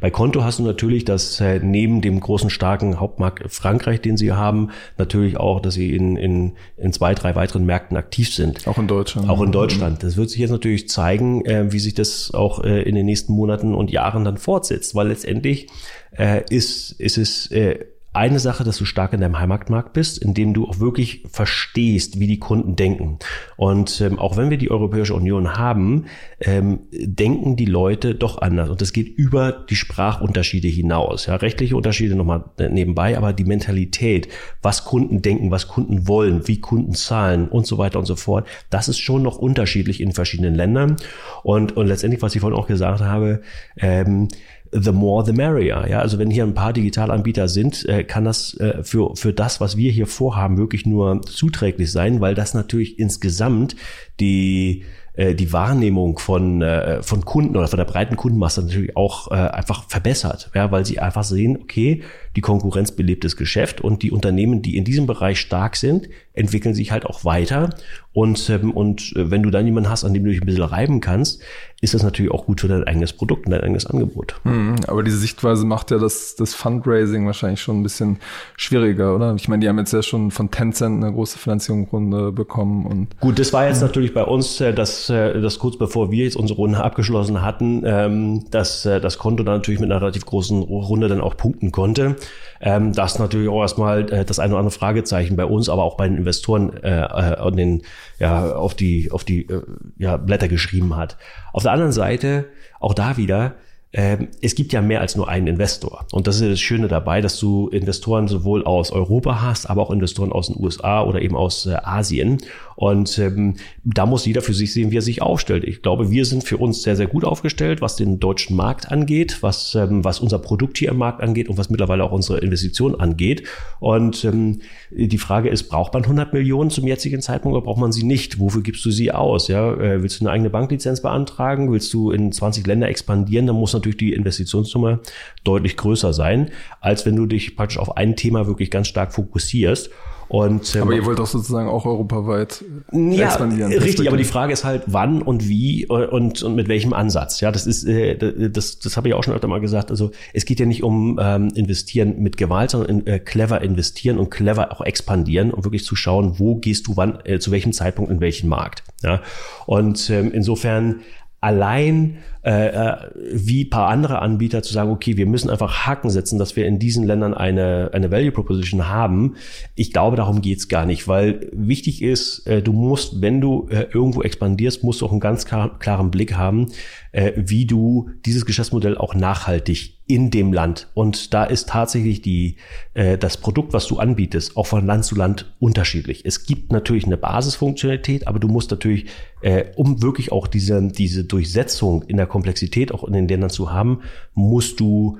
[0.00, 4.32] Bei Konto hast du natürlich, dass äh, neben dem großen, starken Hauptmarkt Frankreich, den sie
[4.32, 8.66] haben, natürlich auch, dass sie in, in, in zwei, drei weiteren Märkten aktiv sind.
[8.66, 9.28] Auch in Deutschland.
[9.28, 10.02] Auch in Deutschland.
[10.02, 13.32] Das wird sich jetzt natürlich zeigen, äh, wie sich das auch äh, in den nächsten
[13.32, 15.68] Monaten und Jahren dann fortsetzt, weil letztendlich
[16.16, 17.84] äh, ist, ist es äh,
[18.18, 22.26] eine Sache, dass du stark in deinem Heimatmarkt bist, indem du auch wirklich verstehst, wie
[22.26, 23.20] die Kunden denken.
[23.56, 26.06] Und ähm, auch wenn wir die Europäische Union haben,
[26.40, 28.70] ähm, denken die Leute doch anders.
[28.70, 31.26] Und das geht über die Sprachunterschiede hinaus.
[31.26, 34.28] Ja, rechtliche Unterschiede nochmal äh, nebenbei, aber die Mentalität,
[34.62, 38.48] was Kunden denken, was Kunden wollen, wie Kunden zahlen und so weiter und so fort,
[38.68, 40.96] das ist schon noch unterschiedlich in verschiedenen Ländern.
[41.44, 43.42] Und, und letztendlich, was ich vorhin auch gesagt habe,
[43.76, 44.26] ähm,
[44.72, 45.86] the more the merrier.
[45.88, 49.60] Ja, also wenn hier ein paar Digitalanbieter sind, äh, kann das äh, für, für das,
[49.60, 53.76] was wir hier vorhaben, wirklich nur zuträglich sein, weil das natürlich insgesamt
[54.20, 56.64] die äh, die Wahrnehmung von,
[57.02, 61.24] von Kunden oder von der breiten Kundenmasse natürlich auch einfach verbessert, ja, weil sie einfach
[61.24, 62.02] sehen, okay,
[62.36, 66.74] die Konkurrenz belebt das Geschäft und die Unternehmen, die in diesem Bereich stark sind, entwickeln
[66.74, 67.70] sich halt auch weiter.
[68.12, 70.64] Und, ähm, und äh, wenn du dann jemanden hast, an dem du dich ein bisschen
[70.64, 71.40] reiben kannst,
[71.80, 74.40] ist das natürlich auch gut für dein eigenes Produkt und dein eigenes Angebot.
[74.42, 78.18] Mhm, aber diese Sichtweise macht ja das, das Fundraising wahrscheinlich schon ein bisschen
[78.56, 79.34] schwieriger, oder?
[79.36, 82.86] Ich meine, die haben jetzt ja schon von Tencent eine große Finanzierungsrunde bekommen.
[82.86, 86.24] Und gut, das war jetzt natürlich bei uns, äh, dass äh, das kurz bevor wir
[86.24, 90.62] jetzt unsere Runde abgeschlossen hatten, ähm, dass das Konto dann natürlich mit einer relativ großen
[90.62, 92.16] Runde dann auch punkten konnte.
[92.60, 95.96] Ähm, das natürlich auch erstmal äh, das eine oder andere Fragezeichen bei uns, aber auch
[95.96, 97.82] bei den Investoren äh, äh, den,
[98.18, 99.62] ja, auf die, auf die äh,
[99.98, 101.16] ja, Blätter geschrieben hat.
[101.52, 102.46] Auf der anderen Seite,
[102.80, 103.54] auch da wieder,
[103.92, 106.04] ähm, es gibt ja mehr als nur einen Investor.
[106.12, 109.90] Und das ist das Schöne dabei, dass du Investoren sowohl aus Europa hast, aber auch
[109.90, 112.38] Investoren aus den USA oder eben aus äh, Asien.
[112.78, 115.64] Und ähm, da muss jeder für sich sehen, wie er sich aufstellt.
[115.64, 119.38] Ich glaube, wir sind für uns sehr, sehr gut aufgestellt, was den deutschen Markt angeht,
[119.40, 122.94] was, ähm, was unser Produkt hier im Markt angeht und was mittlerweile auch unsere Investition
[122.94, 123.42] angeht.
[123.80, 124.60] Und ähm,
[124.92, 128.38] die Frage ist, braucht man 100 Millionen zum jetzigen Zeitpunkt oder braucht man sie nicht?
[128.38, 129.48] Wofür gibst du sie aus?
[129.48, 131.72] Ja, äh, willst du eine eigene Banklizenz beantragen?
[131.72, 133.48] Willst du in 20 Länder expandieren?
[133.48, 135.00] Dann muss natürlich die Investitionssumme
[135.42, 139.90] deutlich größer sein, als wenn du dich praktisch auf ein Thema wirklich ganz stark fokussierst.
[140.28, 142.62] Und, ähm, aber ihr wollt doch sozusagen auch europaweit
[142.92, 143.72] ja, expandieren.
[143.72, 147.40] Richtig, aber die Frage ist halt, wann und wie und, und mit welchem Ansatz.
[147.40, 149.90] Ja, das ist, äh, das, das habe ich auch schon öfter mal gesagt.
[149.90, 154.18] Also es geht ja nicht um ähm, investieren mit Gewalt, sondern in, äh, clever investieren
[154.18, 157.72] und clever auch expandieren und wirklich zu schauen, wo gehst du wann, äh, zu welchem
[157.72, 158.82] Zeitpunkt in welchen Markt.
[159.02, 159.22] Ja,
[159.66, 161.00] und ähm, insofern
[161.40, 162.96] allein äh, äh,
[163.32, 166.78] wie paar andere Anbieter zu sagen, okay, wir müssen einfach Haken setzen, dass wir in
[166.78, 169.34] diesen Ländern eine, eine Value Proposition haben.
[169.74, 173.86] Ich glaube, darum geht's gar nicht, weil wichtig ist, äh, du musst, wenn du äh,
[173.92, 176.68] irgendwo expandierst, musst du auch einen ganz klar, klaren Blick haben,
[177.12, 180.88] äh, wie du dieses Geschäftsmodell auch nachhaltig in dem Land.
[180.94, 182.56] Und da ist tatsächlich die,
[182.94, 186.24] äh, das Produkt, was du anbietest, auch von Land zu Land unterschiedlich.
[186.24, 189.06] Es gibt natürlich eine Basisfunktionalität, aber du musst natürlich,
[189.42, 193.72] äh, um wirklich auch diese, diese Durchsetzung in der Komplexität auch in den Ländern zu
[193.72, 194.02] haben,
[194.34, 195.18] musst du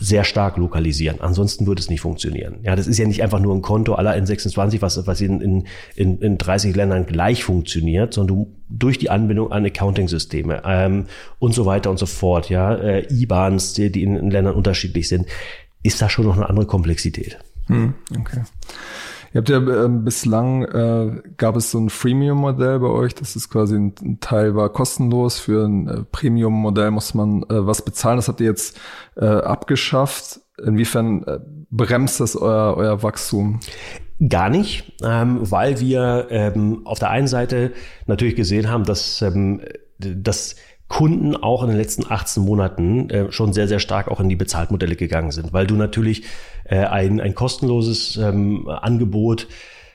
[0.00, 1.20] sehr stark lokalisieren.
[1.20, 2.60] Ansonsten würde es nicht funktionieren.
[2.62, 5.66] Ja, das ist ja nicht einfach nur ein Konto aller in 26, was, was in,
[5.94, 11.04] in, in 30 Ländern gleich funktioniert, sondern du durch die Anbindung an Accounting-Systeme ähm,
[11.38, 15.06] und so weiter und so fort, ja, äh, IBANs, die, die in, in Ländern unterschiedlich
[15.06, 15.26] sind,
[15.82, 17.38] ist da schon noch eine andere Komplexität.
[17.66, 18.40] Hm, okay.
[19.32, 23.48] Ihr habt ja äh, bislang äh, gab es so ein Freemium-Modell bei euch, das ist
[23.48, 28.16] quasi ein, ein, Teil war kostenlos, für ein äh, Premium-Modell muss man äh, was bezahlen.
[28.16, 28.78] Das habt ihr jetzt
[29.16, 30.40] äh, abgeschafft.
[30.58, 31.38] Inwiefern äh,
[31.70, 33.60] bremst das euer, euer Wachstum?
[34.28, 37.72] Gar nicht, ähm, weil wir ähm, auf der einen Seite
[38.06, 39.62] natürlich gesehen haben, dass ähm,
[39.98, 40.56] das
[40.90, 44.36] Kunden auch in den letzten 18 Monaten äh, schon sehr, sehr stark auch in die
[44.36, 46.24] Bezahltmodelle gegangen sind, weil du natürlich
[46.64, 49.46] äh, ein, ein kostenloses ähm, Angebot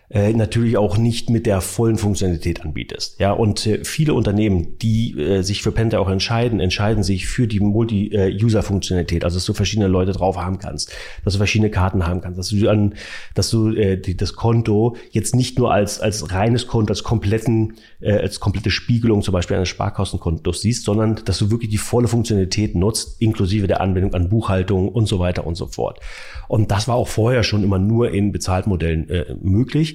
[0.10, 3.20] äh, natürlich auch nicht mit der vollen Funktionalität anbietest.
[3.20, 7.48] Ja, und äh, viele Unternehmen, die äh, sich für Penta auch entscheiden, entscheiden sich für
[7.48, 10.92] die Multi-User-Funktionalität, also dass du verschiedene Leute drauf haben kannst,
[11.24, 12.94] dass du verschiedene Karten haben kannst, dass du an,
[13.34, 17.74] dass du äh, die, das Konto jetzt nicht nur als als reines Konto, als kompletten,
[18.00, 22.08] äh, als komplette Spiegelung zum Beispiel eines Sparkassenkontos siehst, sondern dass du wirklich die volle
[22.08, 26.00] Funktionalität nutzt, inklusive der Anbindung an Buchhaltung und so weiter und so fort.
[26.48, 29.95] Und das war auch vorher schon immer nur in Bezahltmodellen äh, möglich.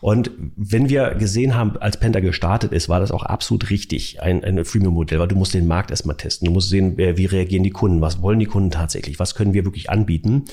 [0.00, 4.44] Und wenn wir gesehen haben, als Penta gestartet ist, war das auch absolut richtig, ein,
[4.44, 6.46] ein Freemium-Modell, weil du musst den Markt erstmal testen.
[6.46, 9.64] Du musst sehen, wie reagieren die Kunden, was wollen die Kunden tatsächlich, was können wir
[9.64, 10.44] wirklich anbieten.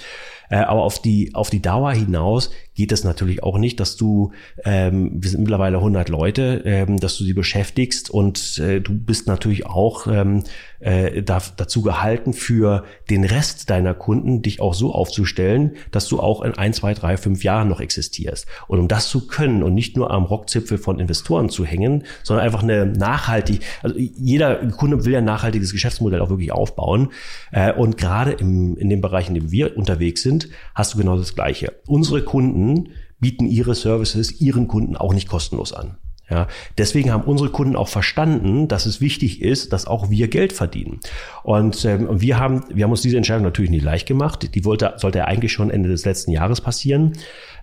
[0.50, 4.32] Äh, aber auf die, auf die Dauer hinaus geht es natürlich auch nicht, dass du,
[4.64, 9.28] ähm, wir sind mittlerweile 100 Leute, ähm, dass du sie beschäftigst und äh, du bist
[9.28, 10.44] natürlich auch ähm,
[10.80, 16.20] äh, da, dazu gehalten, für den Rest deiner Kunden dich auch so aufzustellen, dass du
[16.20, 18.46] auch in ein, zwei, drei, fünf Jahren noch existierst.
[18.68, 22.46] Und um das zu können und nicht nur am Rockzipfel von Investoren zu hängen, sondern
[22.46, 27.10] einfach eine nachhaltig, also jeder Kunde will ein nachhaltiges Geschäftsmodell auch wirklich aufbauen.
[27.52, 31.18] Äh, und gerade im, in dem Bereich, in dem wir unterwegs sind, hast du genau
[31.18, 31.74] das Gleiche.
[31.86, 35.98] Unsere Kunden bieten ihre Services ihren Kunden auch nicht kostenlos an.
[36.30, 40.54] Ja, deswegen haben unsere Kunden auch verstanden, dass es wichtig ist, dass auch wir Geld
[40.54, 41.00] verdienen.
[41.44, 44.56] Und ähm, wir haben, wir haben uns diese Entscheidung natürlich nicht leicht gemacht.
[44.56, 47.14] Die wollte, sollte eigentlich schon Ende des letzten Jahres passieren.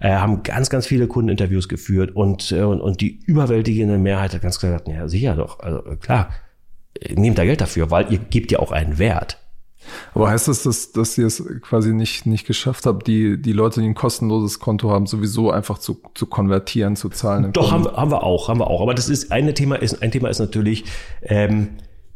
[0.01, 4.43] Äh, haben ganz, ganz viele Kundeninterviews geführt und, äh, und, und die überwältigende Mehrheit hat
[4.43, 6.31] ganz klar gesagt, ja, sicher doch, also klar,
[7.15, 9.42] nehmt da Geld dafür, weil ihr gebt ja auch einen Wert.
[10.15, 13.81] Aber heißt das, dass, dass ihr es quasi nicht, nicht geschafft habt, die, die Leute,
[13.81, 17.53] die ein kostenloses Konto haben, sowieso einfach zu, zu konvertieren, zu zahlen?
[17.53, 18.83] Doch, haben, haben wir auch, haben wir auch.
[18.83, 20.85] Aber das ist eine Thema ist, ein Thema ist natürlich,
[21.23, 21.71] ähm,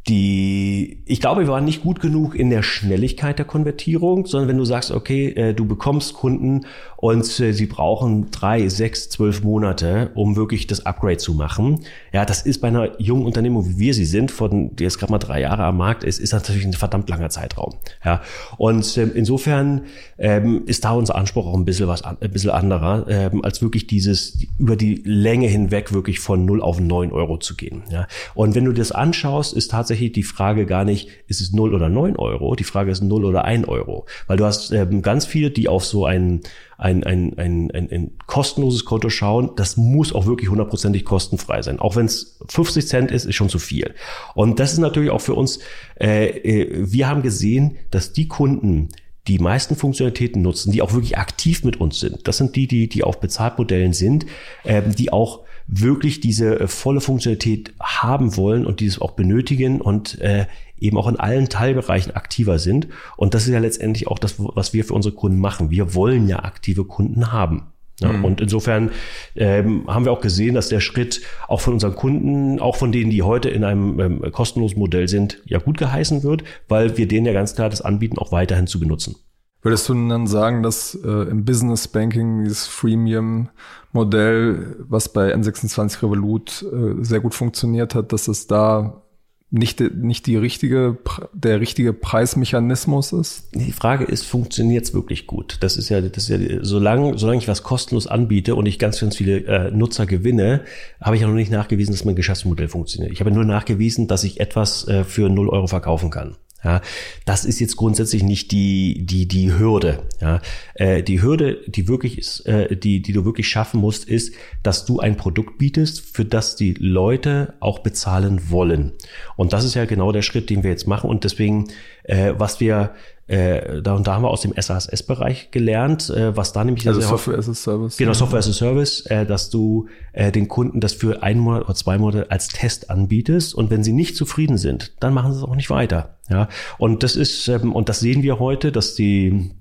[0.07, 4.57] die, ich glaube, wir waren nicht gut genug in der Schnelligkeit der Konvertierung, sondern wenn
[4.57, 6.65] du sagst, okay, äh, du bekommst Kunden
[6.95, 11.81] und äh, sie brauchen drei, sechs, zwölf Monate, um wirklich das Upgrade zu machen.
[12.13, 15.11] Ja, das ist bei einer jungen Unternehmung, wie wir sie sind, von die jetzt gerade
[15.11, 17.73] mal drei Jahre am Markt ist, ist natürlich ein verdammt langer Zeitraum.
[18.05, 18.21] Ja,
[18.57, 19.81] und ähm, insofern
[20.17, 23.87] ähm, ist da unser Anspruch auch ein bisschen was, ein bisschen anderer, ähm, als wirklich
[23.87, 27.83] dieses über die Länge hinweg wirklich von null auf neun Euro zu gehen.
[27.91, 31.51] Ja, und wenn du das anschaust, ist tatsächlich tatsächlich die Frage gar nicht, ist es
[31.51, 32.55] 0 oder 9 Euro?
[32.55, 34.05] Die Frage ist 0 oder 1 Euro.
[34.27, 36.41] Weil du hast ähm, ganz viele, die auf so ein,
[36.77, 39.51] ein, ein, ein, ein, ein kostenloses Konto schauen.
[39.55, 41.79] Das muss auch wirklich hundertprozentig kostenfrei sein.
[41.79, 43.93] Auch wenn es 50 Cent ist, ist schon zu viel.
[44.35, 45.59] Und das ist natürlich auch für uns,
[45.99, 48.89] äh, äh, wir haben gesehen, dass die Kunden,
[49.27, 52.27] die meisten Funktionalitäten nutzen, die auch wirklich aktiv mit uns sind.
[52.27, 54.25] Das sind die, die, die auf Bezahlmodellen sind,
[54.63, 60.19] ähm, die auch wirklich diese äh, volle Funktionalität haben wollen und dieses auch benötigen und
[60.21, 60.47] äh,
[60.79, 62.87] eben auch in allen Teilbereichen aktiver sind.
[63.15, 65.69] Und das ist ja letztendlich auch das, was wir für unsere Kunden machen.
[65.69, 67.67] Wir wollen ja aktive Kunden haben.
[67.99, 68.25] Ja, mhm.
[68.25, 68.91] Und insofern
[69.35, 73.09] ähm, haben wir auch gesehen, dass der Schritt auch von unseren Kunden, auch von denen,
[73.09, 77.25] die heute in einem ähm, kostenlosen Modell sind, ja gut geheißen wird, weil wir denen
[77.25, 79.15] ja ganz klar das anbieten, auch weiterhin zu benutzen.
[79.61, 86.65] Würdest du dann sagen, dass äh, im Business Banking dieses Freemium-Modell, was bei N26 Revolut
[86.71, 89.01] äh, sehr gut funktioniert hat, dass es da
[89.49, 90.97] nicht, nicht die richtige,
[91.33, 93.49] der richtige Preismechanismus ist?
[93.55, 95.57] Die Frage ist, funktioniert es wirklich gut?
[95.61, 98.99] Das ist ja, das ist ja, solange, solange ich was kostenlos anbiete und ich ganz,
[98.99, 100.61] ganz viele äh, Nutzer gewinne,
[101.01, 103.13] habe ich ja noch nicht nachgewiesen, dass mein Geschäftsmodell funktioniert.
[103.13, 106.35] Ich habe nur nachgewiesen, dass ich etwas äh, für 0 Euro verkaufen kann.
[106.63, 106.81] Ja,
[107.25, 110.03] das ist jetzt grundsätzlich nicht die die die Hürde.
[110.19, 110.41] Ja,
[110.73, 114.85] äh, die Hürde, die wirklich ist, äh, die die du wirklich schaffen musst, ist, dass
[114.85, 118.93] du ein Produkt bietest, für das die Leute auch bezahlen wollen.
[119.35, 121.09] Und das ist ja genau der Schritt, den wir jetzt machen.
[121.09, 121.67] Und deswegen,
[122.03, 122.95] äh, was wir
[123.27, 127.01] äh, da, und da haben wir aus dem SaaS-Bereich gelernt, äh, was da nämlich also
[127.01, 127.97] Software as a Service.
[127.97, 131.63] Genau, Software as a Service, äh, dass du äh, den Kunden das für einen Monat
[131.65, 135.39] oder zwei Monate als Test anbietest und wenn sie nicht zufrieden sind, dann machen sie
[135.39, 136.17] es auch nicht weiter.
[136.29, 139.51] Ja, und das ist ähm, und das sehen wir heute, dass die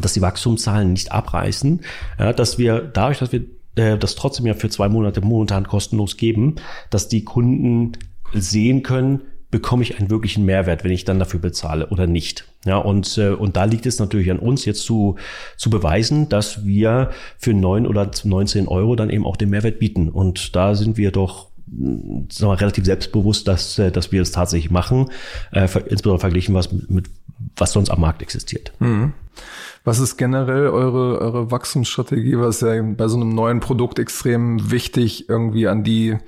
[0.00, 1.80] dass die Wachstumszahlen nicht abreißen,
[2.18, 6.16] ja, dass wir dadurch, dass wir äh, das trotzdem ja für zwei Monate momentan kostenlos
[6.16, 6.56] geben,
[6.88, 7.92] dass die Kunden
[8.32, 12.44] sehen können, bekomme ich einen wirklichen Mehrwert, wenn ich dann dafür bezahle oder nicht.
[12.64, 15.16] Ja, und, äh, und da liegt es natürlich an uns jetzt zu,
[15.56, 20.08] zu beweisen, dass wir für neun oder 19 Euro dann eben auch den Mehrwert bieten.
[20.08, 21.50] Und da sind wir doch
[22.30, 25.10] sagen wir, relativ selbstbewusst, dass, äh, dass wir es tatsächlich machen,
[25.52, 27.10] äh, insbesondere verglichen was mit, mit
[27.56, 28.72] was sonst am Markt existiert.
[28.80, 29.12] Mhm.
[29.84, 32.38] Was ist generell eure, eure Wachstumsstrategie?
[32.38, 36.18] Was ist ja bei so einem neuen Produkt extrem wichtig, irgendwie an die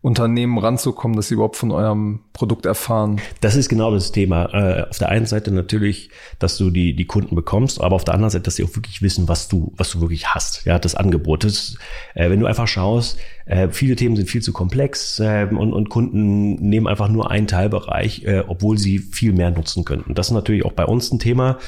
[0.00, 3.20] Unternehmen ranzukommen, dass sie überhaupt von eurem Produkt erfahren?
[3.40, 4.46] Das ist genau das Thema.
[4.54, 8.14] Äh, auf der einen Seite natürlich, dass du die, die Kunden bekommst, aber auf der
[8.14, 10.64] anderen Seite, dass sie auch wirklich wissen, was du, was du wirklich hast.
[10.66, 11.42] Ja, das Angebot.
[11.42, 11.76] Das,
[12.14, 15.88] äh, wenn du einfach schaust, äh, viele Themen sind viel zu komplex äh, und, und
[15.88, 20.14] Kunden nehmen einfach nur einen Teilbereich, obwohl sie viel mehr nutzen könnten.
[20.14, 21.58] Das ist natürlich auch bei uns ein Thema.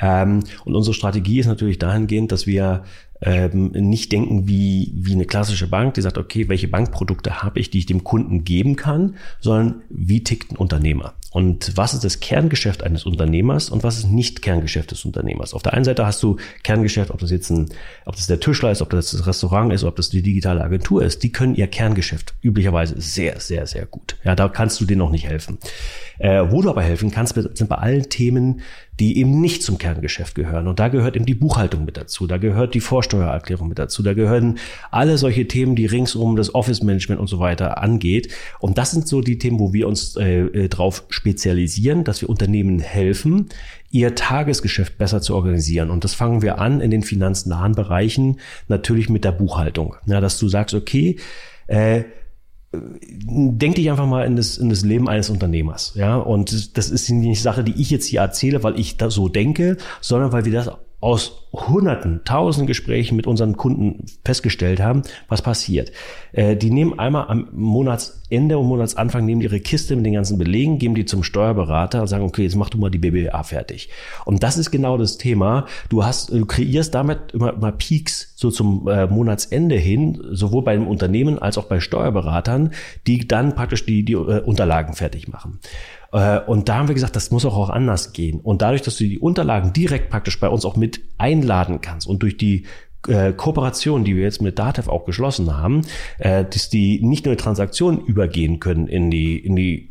[0.00, 2.84] Ähm, und unsere Strategie ist natürlich dahingehend, dass wir
[3.22, 7.70] ähm, nicht denken wie, wie eine klassische Bank, die sagt, okay, welche Bankprodukte habe ich,
[7.70, 11.14] die ich dem Kunden geben kann, sondern wie tickt ein Unternehmer?
[11.32, 15.54] Und was ist das Kerngeschäft eines Unternehmers und was ist nicht Kerngeschäft des Unternehmers?
[15.54, 17.68] Auf der einen Seite hast du Kerngeschäft, ob das jetzt ein,
[18.04, 21.04] ob das der Tischler ist, ob das das Restaurant ist, ob das die digitale Agentur
[21.04, 21.22] ist.
[21.22, 24.16] Die können ihr Kerngeschäft üblicherweise sehr, sehr, sehr gut.
[24.24, 25.58] Ja, da kannst du denen noch nicht helfen.
[26.18, 28.62] Äh, wo du aber helfen kannst, sind bei allen Themen,
[29.00, 30.68] die eben nicht zum Kerngeschäft gehören.
[30.68, 34.12] Und da gehört eben die Buchhaltung mit dazu, da gehört die Vorsteuererklärung mit dazu, da
[34.12, 34.58] gehören
[34.90, 38.28] alle solche Themen, die ringsum das Office-Management und so weiter angeht.
[38.58, 42.28] Und das sind so die Themen, wo wir uns äh, äh drauf spezialisieren, dass wir
[42.28, 43.48] Unternehmen helfen,
[43.90, 45.90] ihr Tagesgeschäft besser zu organisieren.
[45.90, 49.96] Und das fangen wir an in den finanznahen Bereichen, natürlich mit der Buchhaltung.
[50.04, 51.16] Ja, dass du sagst, okay,
[51.66, 52.04] äh,
[52.72, 55.92] denk dich einfach mal in das, in das Leben eines Unternehmers.
[55.96, 59.28] Ja, und das ist nicht Sache, die ich jetzt hier erzähle, weil ich da so
[59.28, 60.70] denke, sondern weil wir das
[61.00, 65.90] aus hunderten, tausend Gesprächen mit unseren Kunden festgestellt haben, was passiert.
[66.32, 70.78] Äh, die nehmen einmal am Monatsende und Monatsanfang, nehmen ihre Kiste mit den ganzen Belegen,
[70.78, 73.88] geben die zum Steuerberater und sagen, okay, jetzt mach du mal die BBA fertig.
[74.24, 75.66] Und das ist genau das Thema.
[75.88, 80.74] Du hast, du kreierst damit immer, immer Peaks so zum äh, Monatsende hin, sowohl bei
[80.74, 82.72] dem Unternehmen als auch bei Steuerberatern,
[83.06, 85.58] die dann praktisch die, die äh, Unterlagen fertig machen.
[86.12, 88.40] Äh, und da haben wir gesagt, das muss auch, auch anders gehen.
[88.40, 92.22] Und dadurch, dass du die Unterlagen direkt praktisch bei uns auch mit einladen kannst und
[92.22, 92.66] durch die
[93.08, 95.82] äh, Kooperation, die wir jetzt mit Datev auch geschlossen haben,
[96.18, 99.88] äh, dass die nicht nur Transaktionen übergehen können in die in die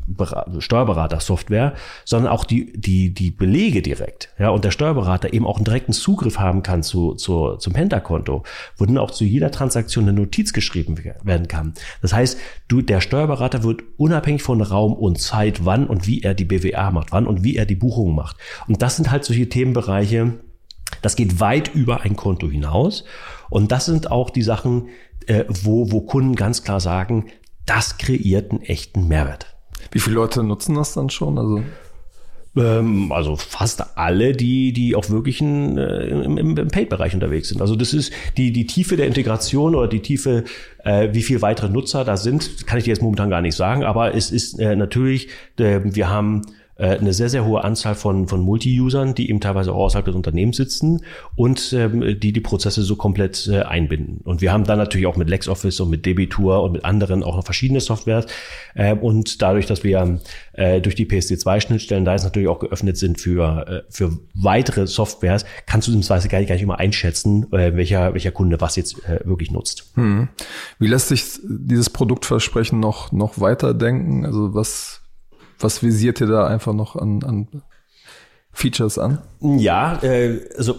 [0.60, 1.74] Steuerberater-Software,
[2.06, 4.30] sondern auch die die die Belege direkt.
[4.38, 8.44] Ja, und der Steuerberater eben auch einen direkten Zugriff haben kann zu, zu zum Penta-Konto,
[8.78, 11.74] wo dann auch zu jeder Transaktion eine Notiz geschrieben werden kann.
[12.02, 16.34] Das heißt, du der Steuerberater wird unabhängig von Raum und Zeit, wann und wie er
[16.34, 18.38] die BWA macht, wann und wie er die Buchung macht.
[18.68, 20.34] Und das sind halt solche Themenbereiche
[21.02, 23.04] das geht weit über ein Konto hinaus.
[23.50, 24.90] Und das sind auch die Sachen,
[25.26, 27.28] äh, wo, wo Kunden ganz klar sagen,
[27.66, 29.56] das kreiert einen echten Mehrwert.
[29.92, 31.38] Wie viele Leute nutzen das dann schon?
[31.38, 31.64] Also
[32.56, 37.62] ähm, also fast alle, die, die auch wirklich in, äh, im, im Paid-Bereich unterwegs sind.
[37.62, 40.44] Also das ist die, die Tiefe der Integration oder die Tiefe,
[40.84, 43.84] äh, wie viel weitere Nutzer da sind, kann ich dir jetzt momentan gar nicht sagen.
[43.84, 46.42] Aber es ist äh, natürlich, äh, wir haben
[46.80, 50.16] äh, eine sehr, sehr hohe Anzahl von, von Multi-Usern, die eben teilweise auch außerhalb des
[50.16, 51.04] Unternehmens sitzen
[51.36, 54.22] und ähm, die die Prozesse so komplett äh, einbinden.
[54.24, 57.36] Und wir haben dann natürlich auch mit LexOffice und mit Debitur und mit anderen auch
[57.36, 58.28] noch verschiedene Softwares.
[58.76, 60.20] Äh, und dadurch, dass wir
[60.54, 65.46] äh, durch die PSD2-Schnittstellen da jetzt natürlich auch geöffnet sind für, äh, für weitere Softwares,
[65.66, 69.04] kannst du beziehungsweise gar nicht, gar nicht immer einschätzen, äh, welcher, welcher Kunde was jetzt
[69.06, 69.92] äh, wirklich nutzt.
[69.96, 70.30] Hm.
[70.80, 74.26] Wie lässt sich dieses Produktversprechen noch, noch weiterdenken?
[74.26, 74.99] Also was,
[75.60, 77.48] was visiert ihr da einfach noch an, an
[78.52, 79.20] Features an?
[79.42, 80.76] Ja, äh, also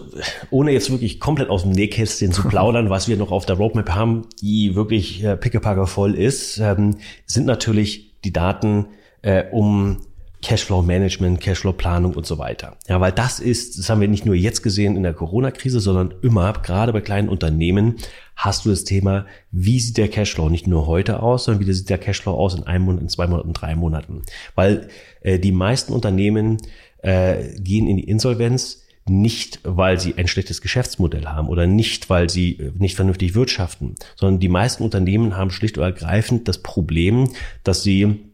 [0.49, 3.89] ohne jetzt wirklich komplett aus dem Nähkästchen zu plaudern, was wir noch auf der Roadmap
[3.89, 8.87] haben, die wirklich äh, pickepacke voll ist, ähm, sind natürlich die Daten
[9.21, 9.97] äh, um
[10.41, 12.77] Cashflow Management, Cashflow Planung und so weiter.
[12.87, 16.13] Ja, weil das ist, das haben wir nicht nur jetzt gesehen in der Corona-Krise, sondern
[16.21, 17.97] immer, gerade bei kleinen Unternehmen,
[18.35, 21.89] hast du das Thema, wie sieht der Cashflow nicht nur heute aus, sondern wie sieht
[21.89, 24.23] der Cashflow aus in einem Monat, in zwei Monaten, drei Monaten.
[24.55, 24.87] Weil
[25.21, 26.57] äh, die meisten Unternehmen
[27.03, 32.29] äh, gehen in die Insolvenz, nicht, weil sie ein schlechtes Geschäftsmodell haben oder nicht, weil
[32.29, 37.29] sie äh, nicht vernünftig wirtschaften, sondern die meisten Unternehmen haben schlicht und ergreifend das Problem,
[37.63, 38.30] dass sie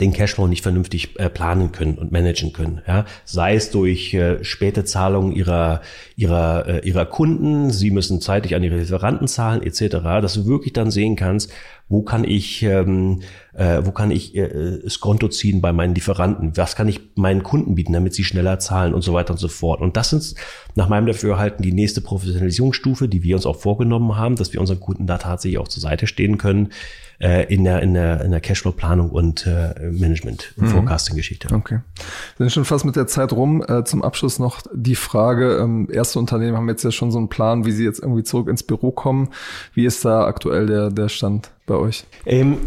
[0.00, 2.82] den Cashflow nicht vernünftig äh, planen können und managen können.
[2.86, 3.04] Ja?
[3.24, 5.80] Sei es durch äh, späte Zahlungen ihrer,
[6.16, 10.72] ihrer, äh, ihrer Kunden, sie müssen zeitig an ihre Lieferanten zahlen etc., dass du wirklich
[10.72, 11.52] dann sehen kannst,
[11.88, 13.22] wo kann ich, ähm,
[13.54, 17.42] äh, wo kann ich äh, das Konto ziehen bei meinen Lieferanten, was kann ich meinen
[17.42, 19.80] Kunden bieten, damit sie schneller zahlen und so weiter und so fort.
[19.80, 20.36] Und das ist
[20.74, 24.80] nach meinem Dafürhalten die nächste Professionalisierungsstufe, die wir uns auch vorgenommen haben, dass wir unseren
[24.80, 26.70] Kunden da tatsächlich auch zur Seite stehen können
[27.20, 30.70] äh, in der, in der, in der Cashflow-Planung und äh, Management- und mhm.
[30.70, 31.48] Forecasting-Geschichte.
[31.54, 31.80] Okay.
[32.36, 33.64] Wir sind schon fast mit der Zeit rum.
[33.66, 37.28] Äh, zum Abschluss noch die Frage, ähm, erste Unternehmen haben jetzt ja schon so einen
[37.28, 39.30] Plan, wie sie jetzt irgendwie zurück ins Büro kommen.
[39.74, 42.04] Wie ist da aktuell der, der Stand bei euch?
[42.26, 42.58] Ähm,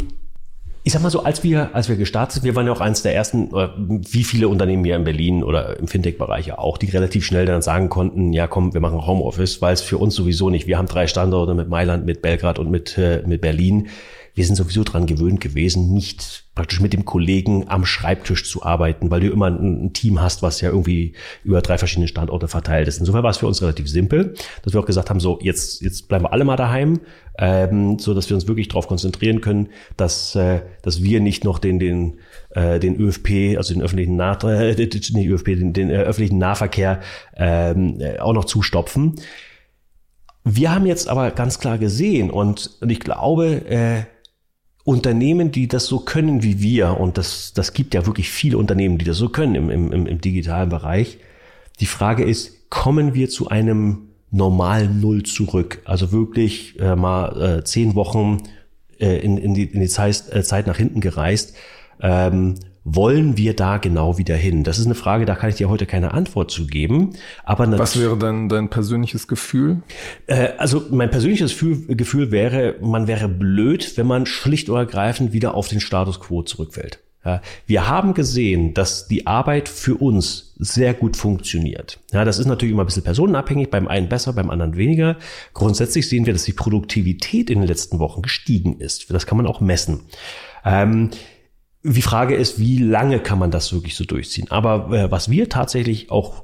[0.83, 3.03] ich sag mal so, als wir, als wir gestartet sind, wir waren ja auch eines
[3.03, 7.23] der ersten, wie viele Unternehmen hier in Berlin oder im Fintech-Bereich ja auch, die relativ
[7.23, 10.65] schnell dann sagen konnten, ja komm, wir machen Homeoffice, weil es für uns sowieso nicht,
[10.65, 13.89] wir haben drei Standorte mit Mailand, mit Belgrad und mit, äh, mit Berlin
[14.34, 19.10] wir sind sowieso dran gewöhnt gewesen, nicht praktisch mit dem Kollegen am Schreibtisch zu arbeiten,
[19.10, 21.13] weil du immer ein, ein, Team hast, was ja irgendwie
[21.44, 23.00] über drei verschiedene Standorte verteilt ist.
[23.00, 26.08] Insofern war es für uns relativ simpel, dass wir auch gesagt haben, so jetzt, jetzt
[26.08, 27.00] bleiben wir alle mal daheim,
[27.38, 31.58] ähm, so dass wir uns wirklich darauf konzentrieren können, dass, äh, dass wir nicht noch
[31.58, 32.20] den, den,
[32.52, 37.00] äh, den ÖFP, also den öffentlichen Nah äh, den, ÖFP, den, den äh, öffentlichen Nahverkehr
[37.36, 39.15] ähm, äh, auch noch zustopfen.
[40.44, 44.04] Wir haben jetzt aber ganz klar gesehen und, und ich glaube, äh,
[44.84, 48.98] Unternehmen, die das so können wie wir, und das, das gibt ja wirklich viele Unternehmen,
[48.98, 51.20] die das so können im, im, im digitalen Bereich.
[51.80, 55.82] Die Frage ist, kommen wir zu einem normalen Null zurück?
[55.86, 58.38] Also wirklich äh, mal äh, zehn Wochen
[59.00, 61.56] äh, in, in, die, in die Zeit, äh, Zeit nach hinten gereist.
[62.02, 64.63] Ähm, wollen wir da genau wieder hin?
[64.63, 67.12] Das ist eine Frage, da kann ich dir heute keine Antwort zu geben.
[67.44, 69.84] Aber was wäre dein, dein persönliches Gefühl?
[70.27, 75.34] Äh, also mein persönliches Gefühl, Gefühl wäre, man wäre blöd, wenn man schlicht oder ergreifend
[75.34, 77.00] wieder auf den Status quo zurückfällt.
[77.23, 82.00] Ja, wir haben gesehen, dass die Arbeit für uns sehr gut funktioniert.
[82.12, 85.17] Ja, das ist natürlich immer ein bisschen personenabhängig, beim einen besser, beim anderen weniger.
[85.54, 89.13] Grundsätzlich sehen wir, dass die Produktivität in den letzten Wochen gestiegen ist.
[89.13, 90.00] Das kann man auch messen.
[90.65, 91.12] Ähm,
[91.84, 94.48] die Frage ist, wie lange kann man das wirklich so durchziehen?
[94.50, 96.44] Aber äh, was wir tatsächlich auch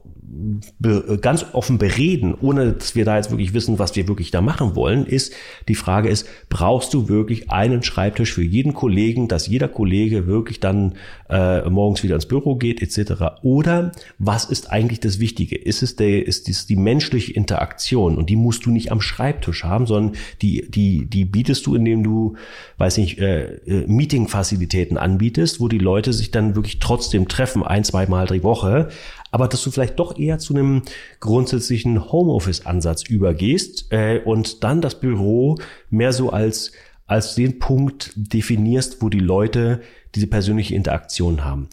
[1.21, 4.75] ganz offen bereden, ohne dass wir da jetzt wirklich wissen, was wir wirklich da machen
[4.75, 5.33] wollen, ist,
[5.67, 10.59] die Frage ist, brauchst du wirklich einen Schreibtisch für jeden Kollegen, dass jeder Kollege wirklich
[10.59, 10.95] dann
[11.29, 13.41] äh, morgens wieder ins Büro geht, etc.
[13.41, 15.55] Oder was ist eigentlich das Wichtige?
[15.55, 19.63] Ist es der, ist es die menschliche Interaktion und die musst du nicht am Schreibtisch
[19.63, 22.35] haben, sondern die, die, die bietest du, indem du,
[22.77, 27.83] weiß nicht, äh, äh Meeting-Facilitäten anbietest, wo die Leute sich dann wirklich trotzdem treffen, ein,
[27.83, 28.89] zwei Mal die Woche,
[29.31, 30.83] aber dass du vielleicht doch eher zu einem
[31.19, 35.57] grundsätzlichen Homeoffice-Ansatz übergehst äh, und dann das Büro
[35.89, 36.71] mehr so als
[37.07, 39.81] als den Punkt definierst, wo die Leute
[40.13, 41.69] diese persönliche Interaktion haben.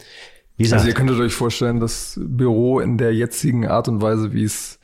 [0.57, 4.33] Wie gesagt, also ihr könntet euch vorstellen, das Büro in der jetzigen Art und Weise,
[4.33, 4.79] wie es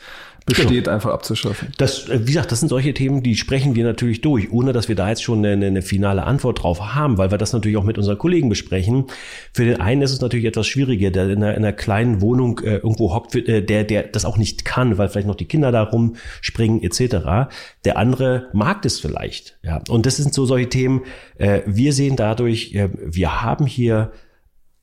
[0.57, 0.94] besteht, genau.
[0.94, 1.68] einfach abzuschaffen.
[1.78, 4.88] Das, äh, wie gesagt, das sind solche Themen, die sprechen wir natürlich durch, ohne dass
[4.88, 7.84] wir da jetzt schon eine, eine finale Antwort drauf haben, weil wir das natürlich auch
[7.84, 9.05] mit unseren Kollegen besprechen.
[9.53, 12.61] Für den einen ist es natürlich etwas schwieriger, der in einer, in einer kleinen Wohnung
[12.61, 15.72] äh, irgendwo hockt, äh, der, der das auch nicht kann, weil vielleicht noch die Kinder
[15.72, 17.51] da rumspringen etc.
[17.84, 19.59] Der andere mag das vielleicht.
[19.62, 19.82] Ja.
[19.88, 21.03] Und das sind so solche Themen.
[21.38, 24.12] Äh, wir sehen dadurch, äh, wir haben hier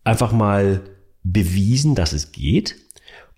[0.04, 0.82] einfach mal
[1.24, 2.76] bewiesen, dass es geht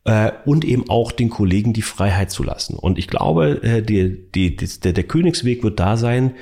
[0.06, 2.76] äh, und eben auch den Kollegen die Freiheit zu lassen.
[2.76, 6.34] Und ich glaube, äh, die, die, der, der Königsweg wird da sein,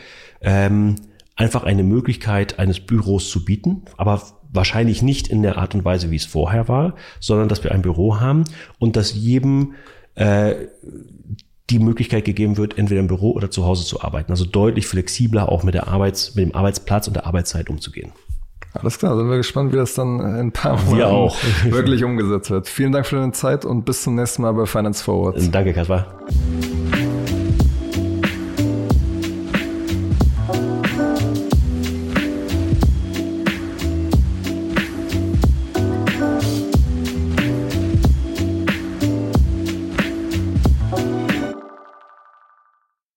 [0.42, 0.96] ähm,
[1.36, 6.12] einfach eine Möglichkeit eines Büros zu bieten, aber wahrscheinlich nicht in der Art und Weise,
[6.12, 8.46] wie es vorher war, sondern dass wir ein Büro haben
[8.80, 9.76] und dass jedem
[10.16, 10.56] äh,
[11.70, 14.32] die Möglichkeit gegeben wird, entweder im Büro oder zu Hause zu arbeiten.
[14.32, 18.14] Also deutlich flexibler auch mit der Arbeits, mit dem Arbeitsplatz und der Arbeitszeit umzugehen.
[18.82, 21.32] Alles klar, sind wir gespannt, wie das dann in ein paar Monaten
[21.72, 22.68] wirklich umgesetzt wird.
[22.68, 25.38] Vielen Dank für deine Zeit und bis zum nächsten Mal bei Finance Forward.
[25.52, 26.06] Danke, Kaspar.